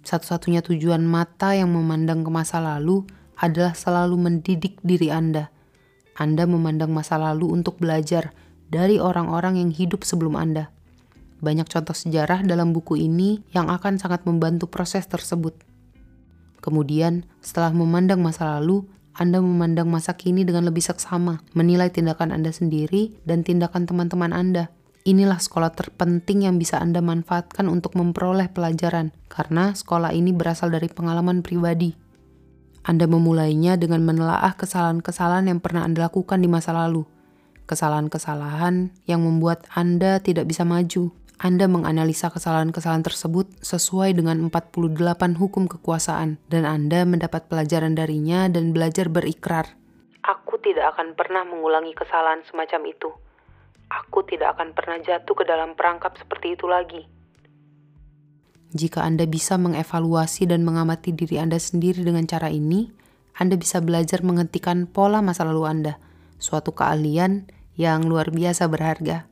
Satu-satunya 0.00 0.64
tujuan 0.64 1.04
mata 1.04 1.52
yang 1.52 1.76
memandang 1.76 2.24
ke 2.24 2.32
masa 2.32 2.58
lalu 2.58 3.04
adalah 3.36 3.76
selalu 3.76 4.16
mendidik 4.16 4.80
diri 4.80 5.12
Anda. 5.12 5.52
Anda 6.16 6.48
memandang 6.48 6.90
masa 6.90 7.20
lalu 7.20 7.52
untuk 7.52 7.78
belajar 7.78 8.32
dari 8.70 9.02
orang-orang 9.02 9.58
yang 9.58 9.70
hidup 9.74 10.06
sebelum 10.06 10.38
Anda. 10.38 10.70
Banyak 11.42 11.66
contoh 11.66 11.96
sejarah 11.96 12.46
dalam 12.46 12.70
buku 12.70 13.00
ini 13.00 13.42
yang 13.50 13.68
akan 13.68 13.98
sangat 13.98 14.22
membantu 14.24 14.70
proses 14.70 15.04
tersebut. 15.10 15.56
Kemudian, 16.60 17.24
setelah 17.40 17.72
memandang 17.72 18.20
masa 18.20 18.60
lalu, 18.60 18.84
Anda 19.16 19.40
memandang 19.40 19.88
masa 19.88 20.14
kini 20.14 20.44
dengan 20.44 20.68
lebih 20.68 20.84
seksama, 20.84 21.40
menilai 21.56 21.90
tindakan 21.90 22.30
Anda 22.30 22.52
sendiri 22.52 23.16
dan 23.24 23.42
tindakan 23.42 23.88
teman-teman 23.88 24.30
Anda. 24.30 24.68
Inilah 25.08 25.40
sekolah 25.40 25.72
terpenting 25.72 26.44
yang 26.44 26.60
bisa 26.60 26.76
Anda 26.76 27.00
manfaatkan 27.00 27.72
untuk 27.72 27.96
memperoleh 27.96 28.52
pelajaran, 28.52 29.16
karena 29.32 29.72
sekolah 29.72 30.12
ini 30.12 30.36
berasal 30.36 30.68
dari 30.68 30.92
pengalaman 30.92 31.40
pribadi. 31.40 31.96
Anda 32.84 33.08
memulainya 33.08 33.80
dengan 33.80 34.04
menelaah 34.04 34.52
kesalahan-kesalahan 34.60 35.48
yang 35.48 35.60
pernah 35.64 35.88
Anda 35.88 36.12
lakukan 36.12 36.44
di 36.44 36.48
masa 36.52 36.76
lalu, 36.76 37.08
kesalahan-kesalahan 37.70 38.90
yang 39.06 39.22
membuat 39.22 39.70
Anda 39.70 40.18
tidak 40.18 40.50
bisa 40.50 40.66
maju, 40.66 41.14
anda 41.40 41.64
menganalisa 41.64 42.28
kesalahan-kesalahan 42.28 43.00
tersebut 43.00 43.48
sesuai 43.64 44.12
dengan 44.12 44.52
48 44.52 45.40
hukum 45.40 45.72
kekuasaan, 45.72 46.36
dan 46.52 46.68
Anda 46.68 47.08
mendapat 47.08 47.48
pelajaran 47.48 47.96
darinya 47.96 48.44
dan 48.52 48.76
belajar 48.76 49.08
berikrar. 49.08 49.72
Aku 50.20 50.60
tidak 50.60 50.92
akan 50.92 51.16
pernah 51.16 51.48
mengulangi 51.48 51.96
kesalahan 51.96 52.44
semacam 52.44 52.92
itu. 52.92 53.08
Aku 53.88 54.20
tidak 54.28 54.60
akan 54.60 54.76
pernah 54.76 55.00
jatuh 55.00 55.32
ke 55.32 55.48
dalam 55.48 55.72
perangkap 55.72 56.12
seperti 56.20 56.60
itu 56.60 56.68
lagi. 56.68 57.08
Jika 58.76 59.00
Anda 59.00 59.24
bisa 59.24 59.56
mengevaluasi 59.56 60.44
dan 60.44 60.60
mengamati 60.60 61.16
diri 61.16 61.40
Anda 61.40 61.56
sendiri 61.56 62.04
dengan 62.04 62.28
cara 62.28 62.52
ini, 62.52 62.92
Anda 63.40 63.56
bisa 63.56 63.80
belajar 63.80 64.20
menghentikan 64.20 64.84
pola 64.92 65.24
masa 65.24 65.48
lalu 65.48 65.64
Anda, 65.64 65.96
suatu 66.36 66.76
keahlian 66.76 67.48
yang 67.80 68.04
luar 68.04 68.28
biasa 68.28 68.68
berharga. 68.68 69.24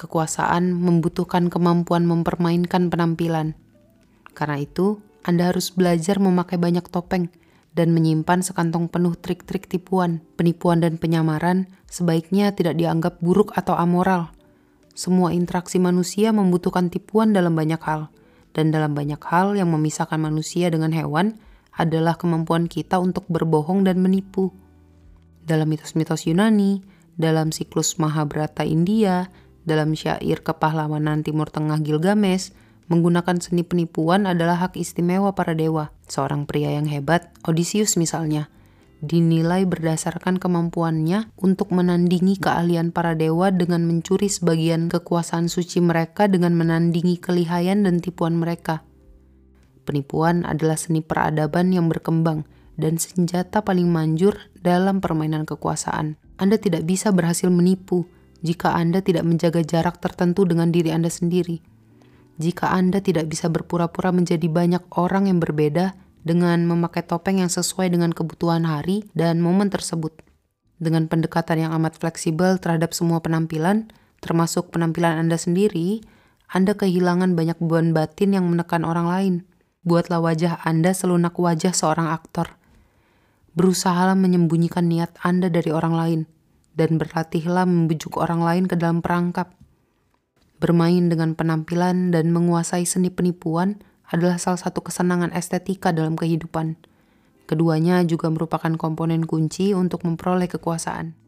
Kekuasaan 0.00 0.72
membutuhkan 0.72 1.52
kemampuan 1.52 2.08
mempermainkan 2.08 2.88
penampilan. 2.88 3.52
Karena 4.32 4.64
itu, 4.64 5.04
Anda 5.20 5.52
harus 5.52 5.68
belajar 5.68 6.16
memakai 6.16 6.56
banyak 6.56 6.88
topeng 6.88 7.28
dan 7.76 7.92
menyimpan 7.92 8.40
sekantong 8.40 8.88
penuh 8.88 9.12
trik-trik 9.20 9.68
tipuan, 9.68 10.24
penipuan 10.40 10.80
dan 10.80 10.96
penyamaran 10.96 11.68
sebaiknya 11.92 12.56
tidak 12.56 12.80
dianggap 12.80 13.20
buruk 13.20 13.52
atau 13.52 13.76
amoral. 13.76 14.32
Semua 14.96 15.36
interaksi 15.36 15.76
manusia 15.76 16.32
membutuhkan 16.32 16.88
tipuan 16.88 17.36
dalam 17.36 17.52
banyak 17.52 17.78
hal, 17.84 18.08
dan 18.56 18.72
dalam 18.72 18.96
banyak 18.96 19.20
hal 19.28 19.54
yang 19.54 19.68
memisahkan 19.68 20.16
manusia 20.16 20.72
dengan 20.72 20.90
hewan 20.96 21.36
adalah 21.76 22.16
kemampuan 22.16 22.64
kita 22.64 22.96
untuk 22.98 23.28
berbohong 23.28 23.84
dan 23.84 24.00
menipu. 24.00 24.50
Dalam 25.44 25.70
mitos-mitos 25.70 26.26
Yunani, 26.26 26.97
dalam 27.18 27.50
siklus 27.50 27.98
Mahabharata 27.98 28.62
India, 28.62 29.28
dalam 29.66 29.92
syair 29.92 30.40
kepahlawanan 30.40 31.26
Timur 31.26 31.50
Tengah 31.50 31.82
Gilgamesh, 31.82 32.54
menggunakan 32.88 33.36
seni 33.42 33.66
penipuan 33.66 34.24
adalah 34.24 34.56
hak 34.64 34.80
istimewa 34.80 35.36
para 35.36 35.52
dewa. 35.52 35.92
Seorang 36.08 36.48
pria 36.48 36.72
yang 36.72 36.88
hebat, 36.88 37.28
Odysseus 37.44 38.00
misalnya, 38.00 38.48
dinilai 39.04 39.68
berdasarkan 39.68 40.40
kemampuannya 40.40 41.30
untuk 41.38 41.70
menandingi 41.70 42.40
keahlian 42.40 42.90
para 42.90 43.14
dewa 43.14 43.52
dengan 43.52 43.84
mencuri 43.84 44.26
sebagian 44.26 44.88
kekuasaan 44.88 45.46
suci 45.52 45.78
mereka 45.84 46.26
dengan 46.26 46.56
menandingi 46.56 47.20
kelihayan 47.20 47.84
dan 47.84 48.00
tipuan 48.00 48.40
mereka. 48.40 48.82
Penipuan 49.86 50.44
adalah 50.44 50.76
seni 50.76 51.00
peradaban 51.00 51.72
yang 51.72 51.88
berkembang 51.88 52.44
dan 52.78 53.00
senjata 53.00 53.64
paling 53.64 53.88
manjur 53.88 54.36
dalam 54.60 55.00
permainan 55.00 55.48
kekuasaan. 55.48 56.27
Anda 56.38 56.56
tidak 56.56 56.86
bisa 56.86 57.10
berhasil 57.10 57.50
menipu, 57.50 58.06
jika 58.46 58.70
Anda 58.74 59.02
tidak 59.02 59.26
menjaga 59.26 59.66
jarak 59.66 59.98
tertentu 59.98 60.46
dengan 60.46 60.70
diri 60.70 60.94
Anda 60.94 61.10
sendiri. 61.10 61.58
Jika 62.38 62.70
Anda 62.70 63.02
tidak 63.02 63.26
bisa 63.26 63.50
berpura-pura 63.50 64.14
menjadi 64.14 64.46
banyak 64.46 64.94
orang 64.94 65.26
yang 65.26 65.42
berbeda 65.42 65.98
dengan 66.22 66.62
memakai 66.70 67.02
topeng 67.02 67.42
yang 67.42 67.50
sesuai 67.50 67.90
dengan 67.90 68.14
kebutuhan 68.14 68.62
hari 68.62 69.02
dan 69.18 69.42
momen 69.42 69.74
tersebut. 69.74 70.14
Dengan 70.78 71.10
pendekatan 71.10 71.58
yang 71.58 71.74
amat 71.74 71.98
fleksibel 71.98 72.62
terhadap 72.62 72.94
semua 72.94 73.18
penampilan, 73.18 73.90
termasuk 74.22 74.70
penampilan 74.70 75.18
Anda 75.18 75.34
sendiri, 75.34 76.06
Anda 76.46 76.78
kehilangan 76.78 77.34
banyak 77.34 77.58
beban 77.58 77.90
batin 77.90 78.38
yang 78.38 78.46
menekan 78.46 78.86
orang 78.86 79.10
lain. 79.10 79.34
Buatlah 79.82 80.22
wajah 80.22 80.62
Anda 80.62 80.94
selunak 80.94 81.34
wajah 81.34 81.74
seorang 81.74 82.06
aktor. 82.14 82.57
Berusahalah 83.58 84.14
menyembunyikan 84.14 84.86
niat 84.86 85.18
Anda 85.26 85.50
dari 85.50 85.74
orang 85.74 85.94
lain– 85.98 86.20
dan 86.78 86.94
berlatihlah 86.94 87.66
membujuk 87.66 88.14
orang 88.22 88.40
lain 88.40 88.64
ke 88.70 88.78
dalam 88.78 89.02
perangkap. 89.02 89.50
Bermain 90.62 91.10
dengan 91.10 91.34
penampilan 91.34 92.14
dan 92.14 92.30
menguasai 92.30 92.86
seni 92.86 93.10
penipuan 93.10 93.82
adalah 94.06 94.38
salah 94.38 94.62
satu 94.62 94.86
kesenangan 94.86 95.34
estetika 95.34 95.90
dalam 95.90 96.14
kehidupan. 96.14 96.78
Keduanya 97.50 98.06
juga 98.06 98.30
merupakan 98.30 98.70
komponen 98.78 99.26
kunci 99.26 99.74
untuk 99.74 100.06
memperoleh 100.06 100.46
kekuasaan. 100.46 101.18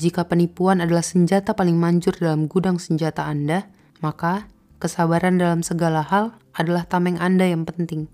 Jika 0.00 0.24
penipuan 0.24 0.80
adalah 0.80 1.04
senjata 1.04 1.52
paling 1.52 1.76
manjur 1.76 2.16
dalam 2.16 2.48
gudang 2.48 2.80
senjata 2.80 3.28
Anda, 3.28 3.68
maka 4.00 4.48
kesabaran 4.80 5.36
dalam 5.36 5.60
segala 5.60 6.00
hal 6.00 6.40
adalah 6.56 6.88
tameng 6.88 7.20
Anda 7.20 7.52
yang 7.52 7.68
penting. 7.68 8.08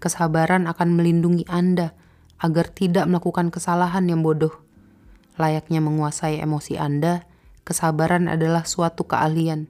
Kesabaran 0.00 0.64
akan 0.64 0.96
melindungi 0.96 1.44
Anda 1.48 1.92
agar 2.44 2.68
tidak 2.68 3.08
melakukan 3.08 3.48
kesalahan 3.48 4.04
yang 4.04 4.20
bodoh. 4.20 4.52
Layaknya 5.40 5.80
menguasai 5.80 6.44
emosi 6.44 6.76
Anda, 6.76 7.24
kesabaran 7.64 8.28
adalah 8.28 8.68
suatu 8.68 9.08
keahlian. 9.08 9.64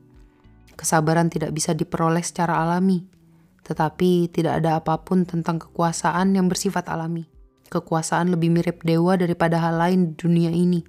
Kesabaran 0.75 1.31
tidak 1.31 1.55
bisa 1.55 1.71
diperoleh 1.71 2.27
secara 2.27 2.59
alami, 2.67 3.07
tetapi 3.63 4.27
tidak 4.35 4.59
ada 4.59 4.83
apa 4.83 5.07
pun 5.07 5.23
tentang 5.23 5.63
kekuasaan 5.63 6.35
yang 6.35 6.51
bersifat 6.51 6.91
alami. 6.91 7.31
Kekuasaan 7.71 8.35
lebih 8.35 8.51
mirip 8.51 8.83
dewa 8.83 9.15
daripada 9.15 9.63
hal 9.63 9.79
lain 9.79 10.11
di 10.11 10.15
dunia 10.19 10.51
ini, 10.51 10.83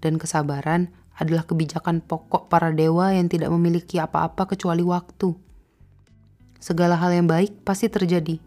dan 0.00 0.16
kesabaran 0.16 0.88
adalah 1.20 1.44
kebijakan 1.44 2.00
pokok 2.00 2.48
para 2.48 2.72
dewa 2.72 3.12
yang 3.12 3.28
tidak 3.28 3.52
memiliki 3.52 4.00
apa-apa 4.00 4.48
kecuali 4.48 4.80
waktu. 4.80 5.36
Segala 6.56 6.96
hal 6.96 7.12
yang 7.12 7.28
baik 7.28 7.68
pasti 7.68 7.92
terjadi. 7.92 8.40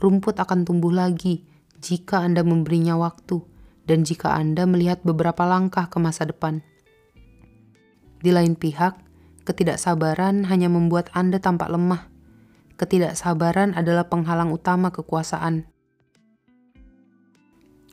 Rumput 0.00 0.40
akan 0.40 0.64
tumbuh 0.66 0.90
lagi 0.90 1.55
jika 1.86 2.26
Anda 2.26 2.42
memberinya 2.42 2.98
waktu, 2.98 3.46
dan 3.86 4.02
jika 4.02 4.34
Anda 4.34 4.66
melihat 4.66 5.06
beberapa 5.06 5.46
langkah 5.46 5.86
ke 5.86 6.02
masa 6.02 6.26
depan. 6.26 6.66
Di 8.18 8.34
lain 8.34 8.58
pihak, 8.58 8.98
ketidaksabaran 9.46 10.50
hanya 10.50 10.66
membuat 10.66 11.14
Anda 11.14 11.38
tampak 11.38 11.70
lemah. 11.70 12.10
Ketidaksabaran 12.74 13.78
adalah 13.78 14.10
penghalang 14.10 14.50
utama 14.50 14.90
kekuasaan 14.90 15.70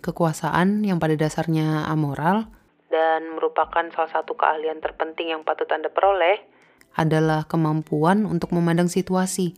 kekuasaan 0.04 0.84
yang 0.84 1.00
pada 1.00 1.16
dasarnya 1.16 1.88
amoral 1.88 2.52
dan 2.92 3.40
merupakan 3.40 3.88
salah 3.96 4.12
satu 4.12 4.36
keahlian 4.36 4.84
terpenting 4.84 5.32
yang 5.32 5.48
patut 5.48 5.66
Anda 5.72 5.88
peroleh 5.88 6.44
adalah 6.94 7.50
kemampuan 7.50 8.28
untuk 8.30 8.54
memandang 8.54 8.86
situasi, 8.86 9.58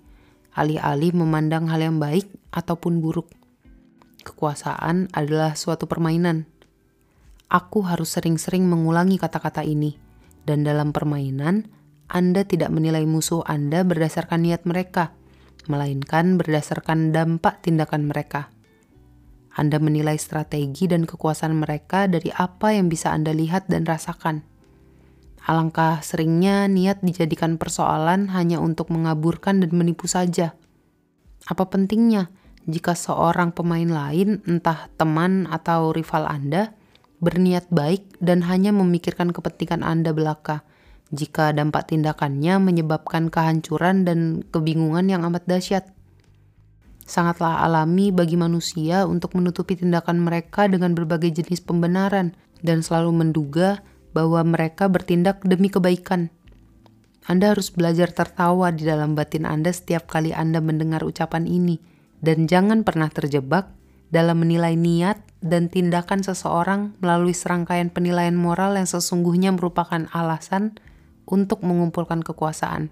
alih-alih 0.56 1.12
memandang 1.19 1.67
hal 1.67 1.84
yang 1.84 1.98
baik 2.00 2.32
ataupun 2.56 3.04
buruk. 3.04 3.28
Kekuasaan 4.26 5.14
adalah 5.14 5.54
suatu 5.54 5.86
permainan. 5.86 6.50
Aku 7.46 7.86
harus 7.86 8.18
sering-sering 8.18 8.66
mengulangi 8.66 9.22
kata-kata 9.22 9.62
ini, 9.62 10.02
dan 10.50 10.66
dalam 10.66 10.90
permainan, 10.90 11.70
Anda 12.10 12.42
tidak 12.42 12.74
menilai 12.74 13.06
musuh 13.06 13.46
Anda 13.46 13.86
berdasarkan 13.86 14.42
niat 14.42 14.66
mereka, 14.66 15.14
melainkan 15.70 16.42
berdasarkan 16.42 17.14
dampak 17.14 17.62
tindakan 17.62 18.10
mereka. 18.10 18.50
Anda 19.54 19.78
menilai 19.78 20.18
strategi 20.18 20.90
dan 20.90 21.06
kekuasaan 21.06 21.54
mereka 21.54 22.10
dari 22.10 22.34
apa 22.34 22.74
yang 22.74 22.90
bisa 22.90 23.14
Anda 23.14 23.30
lihat 23.30 23.70
dan 23.70 23.86
rasakan. 23.86 24.42
Alangkah 25.46 26.02
seringnya 26.02 26.66
niat 26.66 27.06
dijadikan 27.06 27.62
persoalan 27.62 28.34
hanya 28.34 28.58
untuk 28.58 28.90
mengaburkan 28.90 29.62
dan 29.62 29.70
menipu 29.78 30.10
saja. 30.10 30.58
Apa 31.46 31.70
pentingnya 31.70 32.34
jika 32.65 32.97
seorang 32.97 33.54
pemain 33.54 33.88
lain, 33.88 34.41
entah 34.49 34.89
teman 34.97 35.45
atau 35.49 35.93
rival 35.93 36.25
Anda, 36.25 36.73
berniat 37.21 37.69
baik 37.69 38.17
dan 38.21 38.45
hanya 38.45 38.73
memikirkan 38.73 39.34
kepentingan 39.34 39.86
Anda 39.86 40.12
belaka, 40.13 40.65
jika 41.13 41.54
dampak 41.54 41.93
tindakannya 41.93 42.58
menyebabkan 42.58 43.30
kehancuran 43.30 44.04
dan 44.04 44.41
kebingungan 44.49 45.10
yang 45.10 45.21
amat 45.25 45.45
dahsyat? 45.45 45.95
sangatlah 47.06 47.62
alami 47.62 48.10
bagi 48.10 48.34
manusia 48.36 49.06
untuk 49.06 49.38
menutupi 49.38 49.78
tindakan 49.78 50.25
mereka 50.25 50.65
dengan 50.65 50.97
berbagai 50.97 51.32
jenis 51.32 51.62
pembenaran 51.62 52.34
dan 52.65 52.82
selalu 52.82 53.13
menduga 53.13 53.86
bahwa 54.12 54.41
mereka 54.41 54.89
bertindak 54.89 55.45
demi 55.45 55.69
kebaikan. 55.69 56.34
Anda 57.25 57.54
harus 57.54 57.69
belajar 57.73 58.10
tertawa 58.13 58.73
di 58.73 58.86
dalam 58.86 59.13
batin 59.13 59.45
Anda 59.45 59.73
setiap 59.73 60.10
kali 60.10 60.34
Anda 60.34 60.62
mendengar 60.62 61.06
ucapan 61.06 61.45
ini, 61.45 61.78
dan 62.26 62.50
jangan 62.50 62.82
pernah 62.82 63.08
terjebak 63.14 63.70
dalam 64.10 64.42
menilai 64.42 64.74
niat 64.74 65.22
dan 65.46 65.70
tindakan 65.70 66.26
seseorang 66.26 66.98
melalui 66.98 67.38
serangkaian 67.38 67.94
penilaian 67.94 68.34
moral 68.34 68.74
yang 68.74 68.90
sesungguhnya 68.90 69.54
merupakan 69.54 70.10
alasan 70.10 70.74
untuk 71.30 71.62
mengumpulkan 71.62 72.26
kekuasaan. 72.26 72.90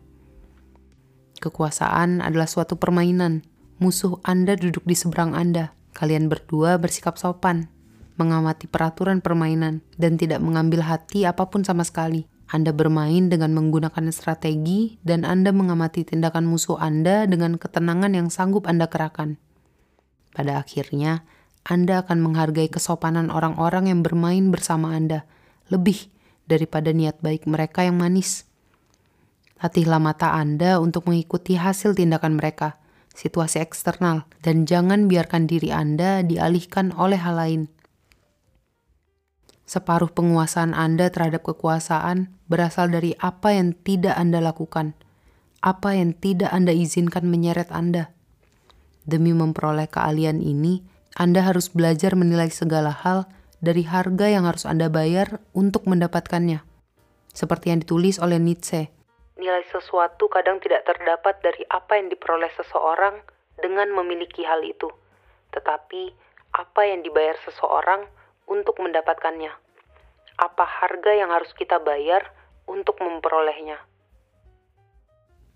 Kekuasaan 1.41 2.21
adalah 2.21 2.45
suatu 2.45 2.77
permainan 2.77 3.41
Musuh 3.81 4.21
Anda 4.21 4.53
duduk 4.53 4.85
di 4.85 4.93
seberang 4.93 5.33
Anda. 5.33 5.73
Kalian 5.97 6.29
berdua 6.29 6.77
bersikap 6.77 7.17
sopan, 7.17 7.67
mengamati 8.15 8.69
peraturan 8.69 9.19
permainan, 9.19 9.81
dan 9.97 10.15
tidak 10.15 10.39
mengambil 10.39 10.85
hati 10.85 11.25
apa 11.25 11.49
pun 11.49 11.65
sama 11.65 11.83
sekali. 11.83 12.29
Anda 12.53 12.69
bermain 12.69 13.33
dengan 13.33 13.57
menggunakan 13.57 14.13
strategi, 14.13 15.01
dan 15.01 15.25
Anda 15.25 15.49
mengamati 15.49 16.05
tindakan 16.05 16.45
musuh 16.45 16.77
Anda 16.77 17.25
dengan 17.25 17.57
ketenangan 17.57 18.13
yang 18.13 18.29
sanggup 18.29 18.69
Anda 18.69 18.85
kerahkan. 18.85 19.41
Pada 20.37 20.61
akhirnya, 20.61 21.25
Anda 21.65 22.05
akan 22.05 22.21
menghargai 22.21 22.69
kesopanan 22.69 23.33
orang-orang 23.33 23.89
yang 23.89 24.05
bermain 24.05 24.53
bersama 24.53 24.93
Anda 24.93 25.25
lebih 25.73 26.13
daripada 26.45 26.93
niat 26.93 27.17
baik 27.25 27.49
mereka 27.49 27.81
yang 27.89 27.97
manis. 27.97 28.45
Latihlah 29.57 29.97
mata 29.97 30.37
Anda 30.37 30.77
untuk 30.77 31.09
mengikuti 31.09 31.57
hasil 31.57 31.97
tindakan 31.97 32.37
mereka 32.37 32.77
situasi 33.13 33.61
eksternal, 33.61 34.25
dan 34.41 34.65
jangan 34.65 35.05
biarkan 35.05 35.45
diri 35.45 35.69
Anda 35.69 36.25
dialihkan 36.25 36.93
oleh 36.97 37.21
hal 37.21 37.37
lain. 37.37 37.61
Separuh 39.73 40.13
penguasaan 40.13 40.77
Anda 40.77 41.09
terhadap 41.09 41.49
kekuasaan 41.49 42.29
berasal 42.45 42.93
dari 42.93 43.17
apa 43.17 43.57
yang 43.57 43.73
tidak 43.73 44.13
Anda 44.21 44.37
lakukan, 44.37 44.93
apa 45.65 45.97
yang 45.97 46.13
tidak 46.13 46.53
Anda 46.53 46.69
izinkan 46.69 47.25
menyeret 47.25 47.73
Anda. 47.73 48.13
Demi 49.01 49.33
memperoleh 49.33 49.89
keahlian 49.89 50.45
ini, 50.45 50.85
Anda 51.17 51.41
harus 51.41 51.73
belajar 51.73 52.13
menilai 52.13 52.53
segala 52.53 52.93
hal 52.93 53.25
dari 53.65 53.81
harga 53.81 54.29
yang 54.29 54.45
harus 54.45 54.69
Anda 54.69 54.93
bayar 54.93 55.41
untuk 55.57 55.89
mendapatkannya. 55.89 56.61
Seperti 57.33 57.73
yang 57.73 57.81
ditulis 57.81 58.21
oleh 58.21 58.37
Nietzsche, 58.37 58.93
Nilai 59.41 59.65
sesuatu 59.73 60.29
kadang 60.29 60.61
tidak 60.61 60.85
terdapat 60.85 61.41
dari 61.41 61.65
apa 61.73 61.97
yang 61.97 62.13
diperoleh 62.13 62.53
seseorang 62.53 63.25
dengan 63.57 63.89
memiliki 63.89 64.45
hal 64.45 64.61
itu, 64.61 64.85
tetapi 65.49 66.13
apa 66.53 66.81
yang 66.85 67.01
dibayar 67.01 67.33
seseorang 67.41 68.05
untuk 68.53 68.77
mendapatkannya. 68.77 69.49
Apa 70.37 70.61
harga 70.61 71.11
yang 71.17 71.33
harus 71.33 71.49
kita 71.57 71.81
bayar 71.81 72.29
untuk 72.69 73.01
memperolehnya? 73.01 73.81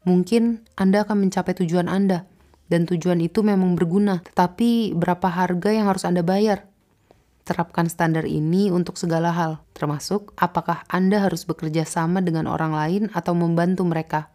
Mungkin 0.09 0.65
Anda 0.73 1.05
akan 1.05 1.29
mencapai 1.29 1.53
tujuan 1.61 1.85
Anda, 1.85 2.25
dan 2.65 2.89
tujuan 2.89 3.21
itu 3.21 3.45
memang 3.45 3.77
berguna, 3.77 4.25
tetapi 4.25 4.97
berapa 4.97 5.29
harga 5.29 5.69
yang 5.69 5.85
harus 5.85 6.07
Anda 6.07 6.25
bayar? 6.25 6.65
Terapkan 7.45 7.87
standar 7.87 8.27
ini 8.27 8.73
untuk 8.73 8.99
segala 8.99 9.31
hal, 9.31 9.63
termasuk 9.71 10.35
apakah 10.35 10.83
Anda 10.91 11.23
harus 11.23 11.47
bekerja 11.47 11.87
sama 11.87 12.19
dengan 12.19 12.49
orang 12.49 12.75
lain 12.75 13.03
atau 13.15 13.31
membantu 13.37 13.87
mereka. 13.87 14.31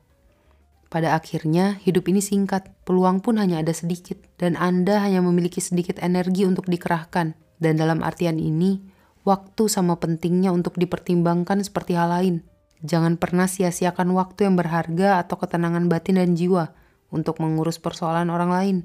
Pada 0.92 1.16
akhirnya, 1.16 1.80
hidup 1.80 2.12
ini 2.12 2.20
singkat, 2.20 2.68
peluang 2.84 3.24
pun 3.24 3.40
hanya 3.40 3.64
ada 3.64 3.72
sedikit, 3.72 4.20
dan 4.36 4.60
Anda 4.60 5.00
hanya 5.00 5.24
memiliki 5.24 5.64
sedikit 5.64 5.96
energi 6.04 6.44
untuk 6.44 6.68
dikerahkan. 6.68 7.32
Dan 7.56 7.80
dalam 7.80 8.04
artian 8.04 8.36
ini, 8.36 8.84
waktu 9.24 9.72
sama 9.72 9.96
pentingnya 9.96 10.52
untuk 10.52 10.76
dipertimbangkan 10.76 11.64
seperti 11.64 11.96
hal 11.96 12.12
lain. 12.12 12.44
Jangan 12.84 13.16
pernah 13.16 13.48
sia-siakan 13.48 14.12
waktu 14.12 14.52
yang 14.52 14.60
berharga 14.60 15.24
atau 15.24 15.40
ketenangan 15.40 15.88
batin 15.88 16.20
dan 16.20 16.36
jiwa 16.36 16.76
untuk 17.08 17.40
mengurus 17.40 17.80
persoalan 17.80 18.28
orang 18.28 18.50
lain. 18.52 18.76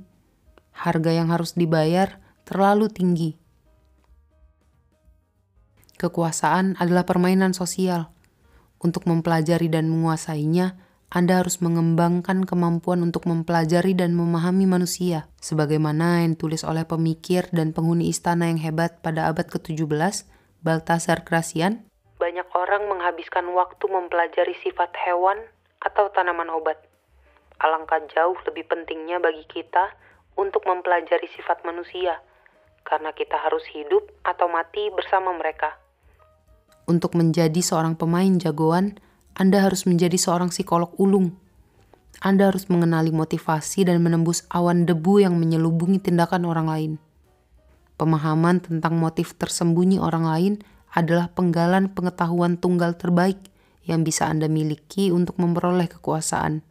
Harga 0.72 1.12
yang 1.12 1.28
harus 1.34 1.60
dibayar 1.60 2.22
terlalu 2.48 2.88
tinggi 2.88 3.36
Kekuasaan 5.98 6.78
adalah 6.78 7.10
permainan 7.10 7.58
sosial. 7.58 8.14
Untuk 8.78 9.10
mempelajari 9.10 9.66
dan 9.66 9.90
menguasainya, 9.90 10.78
Anda 11.08 11.40
harus 11.40 11.64
mengembangkan 11.64 12.44
kemampuan 12.44 13.00
untuk 13.00 13.32
mempelajari 13.32 13.96
dan 13.96 14.12
memahami 14.12 14.68
manusia, 14.68 15.32
sebagaimana 15.40 16.28
yang 16.28 16.36
ditulis 16.36 16.68
oleh 16.68 16.84
pemikir 16.84 17.48
dan 17.56 17.72
penghuni 17.72 18.12
istana 18.12 18.52
yang 18.52 18.60
hebat 18.60 19.00
pada 19.00 19.32
abad 19.32 19.48
ke-17, 19.48 19.88
Baltasar 20.68 21.24
Krasian. 21.24 21.88
Banyak 22.20 22.52
orang 22.52 22.92
menghabiskan 22.92 23.48
waktu 23.56 23.88
mempelajari 23.88 24.52
sifat 24.60 24.92
hewan 25.08 25.40
atau 25.80 26.12
tanaman 26.12 26.52
obat. 26.52 26.76
Alangkah 27.64 28.04
jauh 28.12 28.36
lebih 28.44 28.68
pentingnya 28.68 29.24
bagi 29.24 29.48
kita 29.48 29.96
untuk 30.36 30.68
mempelajari 30.68 31.32
sifat 31.40 31.64
manusia, 31.64 32.20
karena 32.84 33.16
kita 33.16 33.40
harus 33.40 33.64
hidup 33.72 34.04
atau 34.28 34.52
mati 34.52 34.92
bersama 34.92 35.32
mereka. 35.32 35.72
Untuk 36.84 37.16
menjadi 37.16 37.64
seorang 37.64 37.96
pemain 37.96 38.36
jagoan, 38.36 39.00
Anda 39.38 39.62
harus 39.62 39.86
menjadi 39.86 40.18
seorang 40.18 40.50
psikolog 40.50 40.98
ulung. 40.98 41.38
Anda 42.26 42.50
harus 42.50 42.66
mengenali 42.74 43.14
motivasi 43.14 43.86
dan 43.86 44.02
menembus 44.02 44.42
awan 44.50 44.90
debu 44.90 45.22
yang 45.22 45.38
menyelubungi 45.38 46.02
tindakan 46.02 46.50
orang 46.50 46.66
lain. 46.66 46.92
Pemahaman 48.02 48.66
tentang 48.66 48.98
motif 48.98 49.38
tersembunyi 49.38 50.02
orang 50.02 50.26
lain 50.26 50.54
adalah 50.90 51.30
penggalan 51.30 51.94
pengetahuan 51.94 52.58
tunggal 52.58 52.98
terbaik 52.98 53.38
yang 53.86 54.02
bisa 54.02 54.26
Anda 54.26 54.50
miliki 54.50 55.14
untuk 55.14 55.38
memperoleh 55.38 55.86
kekuasaan. 55.86 56.66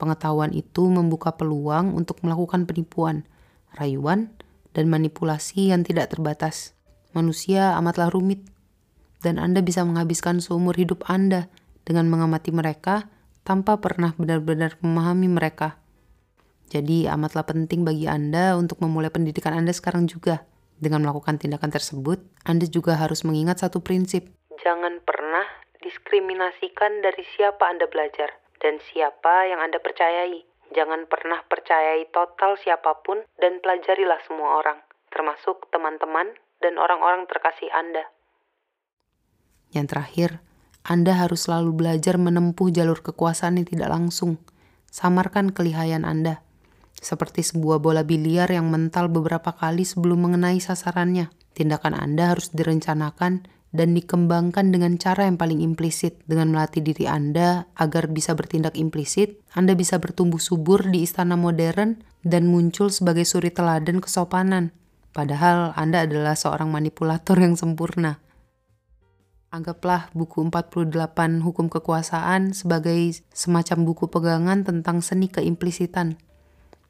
Pengetahuan 0.00 0.56
itu 0.56 0.88
membuka 0.88 1.36
peluang 1.36 1.92
untuk 1.92 2.24
melakukan 2.24 2.64
penipuan, 2.64 3.28
rayuan, 3.76 4.32
dan 4.72 4.88
manipulasi 4.88 5.68
yang 5.68 5.84
tidak 5.84 6.16
terbatas. 6.16 6.72
Manusia 7.12 7.76
amatlah 7.76 8.08
rumit, 8.08 8.40
dan 9.20 9.36
Anda 9.36 9.60
bisa 9.60 9.84
menghabiskan 9.84 10.40
seumur 10.40 10.80
hidup 10.80 11.04
Anda 11.12 11.52
dengan 11.84 12.08
mengamati 12.08 12.50
mereka 12.50 13.08
tanpa 13.44 13.76
pernah 13.78 14.16
benar-benar 14.16 14.80
memahami 14.80 15.28
mereka. 15.28 15.78
Jadi 16.72 17.04
amatlah 17.06 17.44
penting 17.44 17.84
bagi 17.84 18.08
Anda 18.08 18.56
untuk 18.56 18.80
memulai 18.80 19.12
pendidikan 19.12 19.52
Anda 19.52 19.70
sekarang 19.70 20.08
juga. 20.08 20.48
Dengan 20.74 21.06
melakukan 21.06 21.38
tindakan 21.38 21.70
tersebut, 21.70 22.18
Anda 22.42 22.66
juga 22.66 22.98
harus 22.98 23.22
mengingat 23.22 23.62
satu 23.62 23.78
prinsip. 23.84 24.26
Jangan 24.64 25.04
pernah 25.04 25.44
diskriminasikan 25.84 27.04
dari 27.04 27.22
siapa 27.36 27.68
Anda 27.68 27.86
belajar 27.86 28.32
dan 28.58 28.80
siapa 28.80 29.46
yang 29.52 29.60
Anda 29.60 29.78
percayai. 29.78 30.42
Jangan 30.72 31.06
pernah 31.06 31.44
percayai 31.46 32.08
total 32.10 32.58
siapa 32.58 33.04
pun 33.04 33.22
dan 33.38 33.60
pelajarilah 33.60 34.18
semua 34.26 34.64
orang, 34.64 34.80
termasuk 35.12 35.68
teman-teman 35.70 36.32
dan 36.58 36.80
orang-orang 36.80 37.28
terkasih 37.28 37.68
Anda. 37.70 38.08
Yang 39.70 39.86
terakhir, 39.94 40.30
Anda 40.84 41.16
harus 41.16 41.48
selalu 41.48 41.72
belajar 41.74 42.20
menempuh 42.20 42.68
jalur 42.68 43.00
kekuasaan 43.00 43.56
yang 43.56 43.66
tidak 43.66 43.88
langsung. 43.88 44.36
Samarkan 44.92 45.50
kelihayan 45.50 46.04
Anda 46.04 46.44
seperti 47.04 47.44
sebuah 47.44 47.84
bola 47.84 48.00
biliar 48.00 48.48
yang 48.48 48.72
mental 48.72 49.12
beberapa 49.12 49.52
kali 49.52 49.84
sebelum 49.84 50.24
mengenai 50.24 50.56
sasarannya. 50.56 51.28
Tindakan 51.52 51.92
Anda 51.92 52.32
harus 52.32 52.50
direncanakan 52.50 53.44
dan 53.74 53.88
dikembangkan 53.92 54.72
dengan 54.72 54.96
cara 54.96 55.28
yang 55.28 55.36
paling 55.36 55.60
implisit. 55.60 56.24
Dengan 56.24 56.56
melatih 56.56 56.80
diri 56.80 57.04
Anda 57.04 57.68
agar 57.76 58.08
bisa 58.08 58.32
bertindak 58.32 58.80
implisit, 58.80 59.44
Anda 59.52 59.76
bisa 59.76 60.00
bertumbuh 60.00 60.40
subur 60.40 60.88
di 60.88 61.04
istana 61.04 61.36
modern 61.36 62.00
dan 62.24 62.48
muncul 62.48 62.88
sebagai 62.88 63.28
suri 63.28 63.52
teladan 63.52 64.00
kesopanan. 64.00 64.72
Padahal 65.14 65.76
Anda 65.78 66.08
adalah 66.08 66.34
seorang 66.34 66.72
manipulator 66.72 67.38
yang 67.38 67.54
sempurna. 67.54 68.23
Anggaplah 69.54 70.10
buku 70.10 70.42
48 70.50 70.90
Hukum 71.46 71.70
Kekuasaan 71.70 72.58
sebagai 72.58 73.22
semacam 73.30 73.86
buku 73.86 74.10
pegangan 74.10 74.66
tentang 74.66 74.98
seni 74.98 75.30
keimplisitan. 75.30 76.18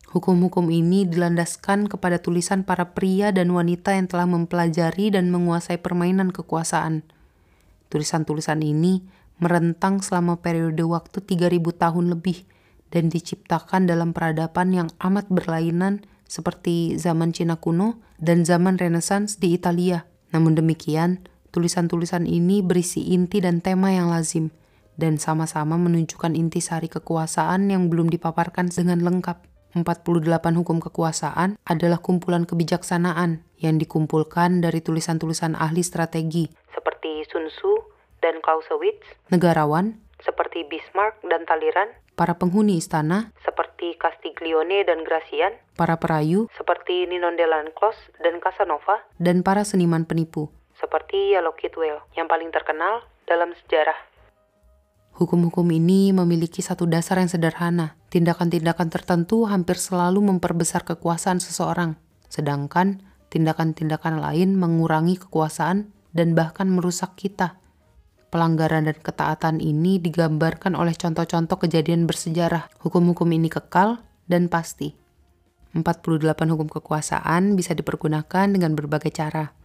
Hukum-hukum 0.09 0.72
ini 0.72 1.05
dilandaskan 1.05 1.92
kepada 1.92 2.24
tulisan 2.24 2.64
para 2.64 2.96
pria 2.96 3.37
dan 3.37 3.53
wanita 3.53 3.92
yang 3.92 4.09
telah 4.09 4.24
mempelajari 4.24 5.12
dan 5.12 5.29
menguasai 5.29 5.77
permainan 5.77 6.33
kekuasaan. 6.33 7.05
Tulisan-tulisan 7.92 8.64
ini 8.64 9.05
merentang 9.37 10.00
selama 10.00 10.40
periode 10.40 10.88
waktu 10.88 11.20
3000 11.20 11.61
tahun 11.61 12.16
lebih 12.16 12.48
dan 12.88 13.12
diciptakan 13.12 13.92
dalam 13.92 14.16
peradaban 14.16 14.72
yang 14.72 14.88
amat 15.05 15.29
berlainan 15.29 16.00
seperti 16.24 16.96
zaman 16.96 17.37
Cina 17.37 17.61
kuno 17.61 18.00
dan 18.16 18.48
zaman 18.48 18.81
Renaissance 18.81 19.37
di 19.37 19.53
Italia. 19.53 20.09
Namun 20.33 20.57
demikian, 20.57 21.33
tulisan-tulisan 21.54 22.26
ini 22.26 22.66
berisi 22.66 23.14
inti 23.14 23.38
dan 23.38 23.62
tema 23.62 23.94
yang 23.94 24.10
lazim 24.10 24.50
dan 24.98 25.22
sama-sama 25.22 25.78
menunjukkan 25.78 26.34
intisari 26.34 26.90
kekuasaan 26.90 27.70
yang 27.70 27.86
belum 27.86 28.10
dipaparkan 28.10 28.74
dengan 28.74 29.02
lengkap. 29.06 29.38
48 29.74 30.54
hukum 30.54 30.78
kekuasaan 30.78 31.58
adalah 31.66 31.98
kumpulan 31.98 32.46
kebijaksanaan 32.46 33.42
yang 33.58 33.74
dikumpulkan 33.78 34.62
dari 34.62 34.78
tulisan-tulisan 34.78 35.58
ahli 35.58 35.82
strategi 35.82 36.46
seperti 36.70 37.26
Sun 37.26 37.50
Tzu 37.50 37.72
dan 38.22 38.38
Clausewitz, 38.38 39.02
negarawan 39.34 39.98
seperti 40.22 40.62
Bismarck 40.70 41.18
dan 41.26 41.42
Talleyrand, 41.42 41.90
para 42.14 42.38
penghuni 42.38 42.78
istana 42.78 43.34
seperti 43.42 43.98
Castiglione 43.98 44.86
dan 44.86 45.02
Gracian, 45.02 45.58
para 45.74 45.98
perayu 45.98 46.46
seperti 46.54 47.10
Ninon 47.10 47.34
de 47.34 47.50
Lanclos 47.50 47.98
dan 48.22 48.38
Casanova, 48.38 49.02
dan 49.18 49.42
para 49.42 49.66
seniman 49.66 50.06
penipu 50.06 50.54
seperti 50.84 51.32
Yellow 51.32 51.56
Kidwell 51.56 52.04
yang 52.12 52.28
paling 52.28 52.52
terkenal 52.52 53.00
dalam 53.24 53.56
sejarah. 53.64 53.96
Hukum-hukum 55.16 55.64
ini 55.72 56.12
memiliki 56.12 56.60
satu 56.60 56.84
dasar 56.84 57.22
yang 57.24 57.32
sederhana. 57.32 57.96
Tindakan-tindakan 58.12 58.92
tertentu 58.92 59.48
hampir 59.48 59.80
selalu 59.80 60.20
memperbesar 60.20 60.84
kekuasaan 60.84 61.40
seseorang, 61.40 61.96
sedangkan 62.28 63.00
tindakan-tindakan 63.32 64.20
lain 64.20 64.58
mengurangi 64.58 65.16
kekuasaan 65.16 65.88
dan 66.12 66.36
bahkan 66.36 66.68
merusak 66.68 67.16
kita. 67.16 67.56
Pelanggaran 68.34 68.90
dan 68.90 68.98
ketaatan 68.98 69.62
ini 69.62 70.02
digambarkan 70.02 70.74
oleh 70.74 70.98
contoh-contoh 70.98 71.62
kejadian 71.62 72.10
bersejarah. 72.10 72.66
Hukum-hukum 72.82 73.30
ini 73.30 73.46
kekal 73.46 74.02
dan 74.26 74.50
pasti. 74.50 74.98
48 75.78 76.50
hukum 76.54 76.66
kekuasaan 76.66 77.54
bisa 77.54 77.74
dipergunakan 77.78 78.46
dengan 78.50 78.74
berbagai 78.74 79.14
cara. 79.14 79.63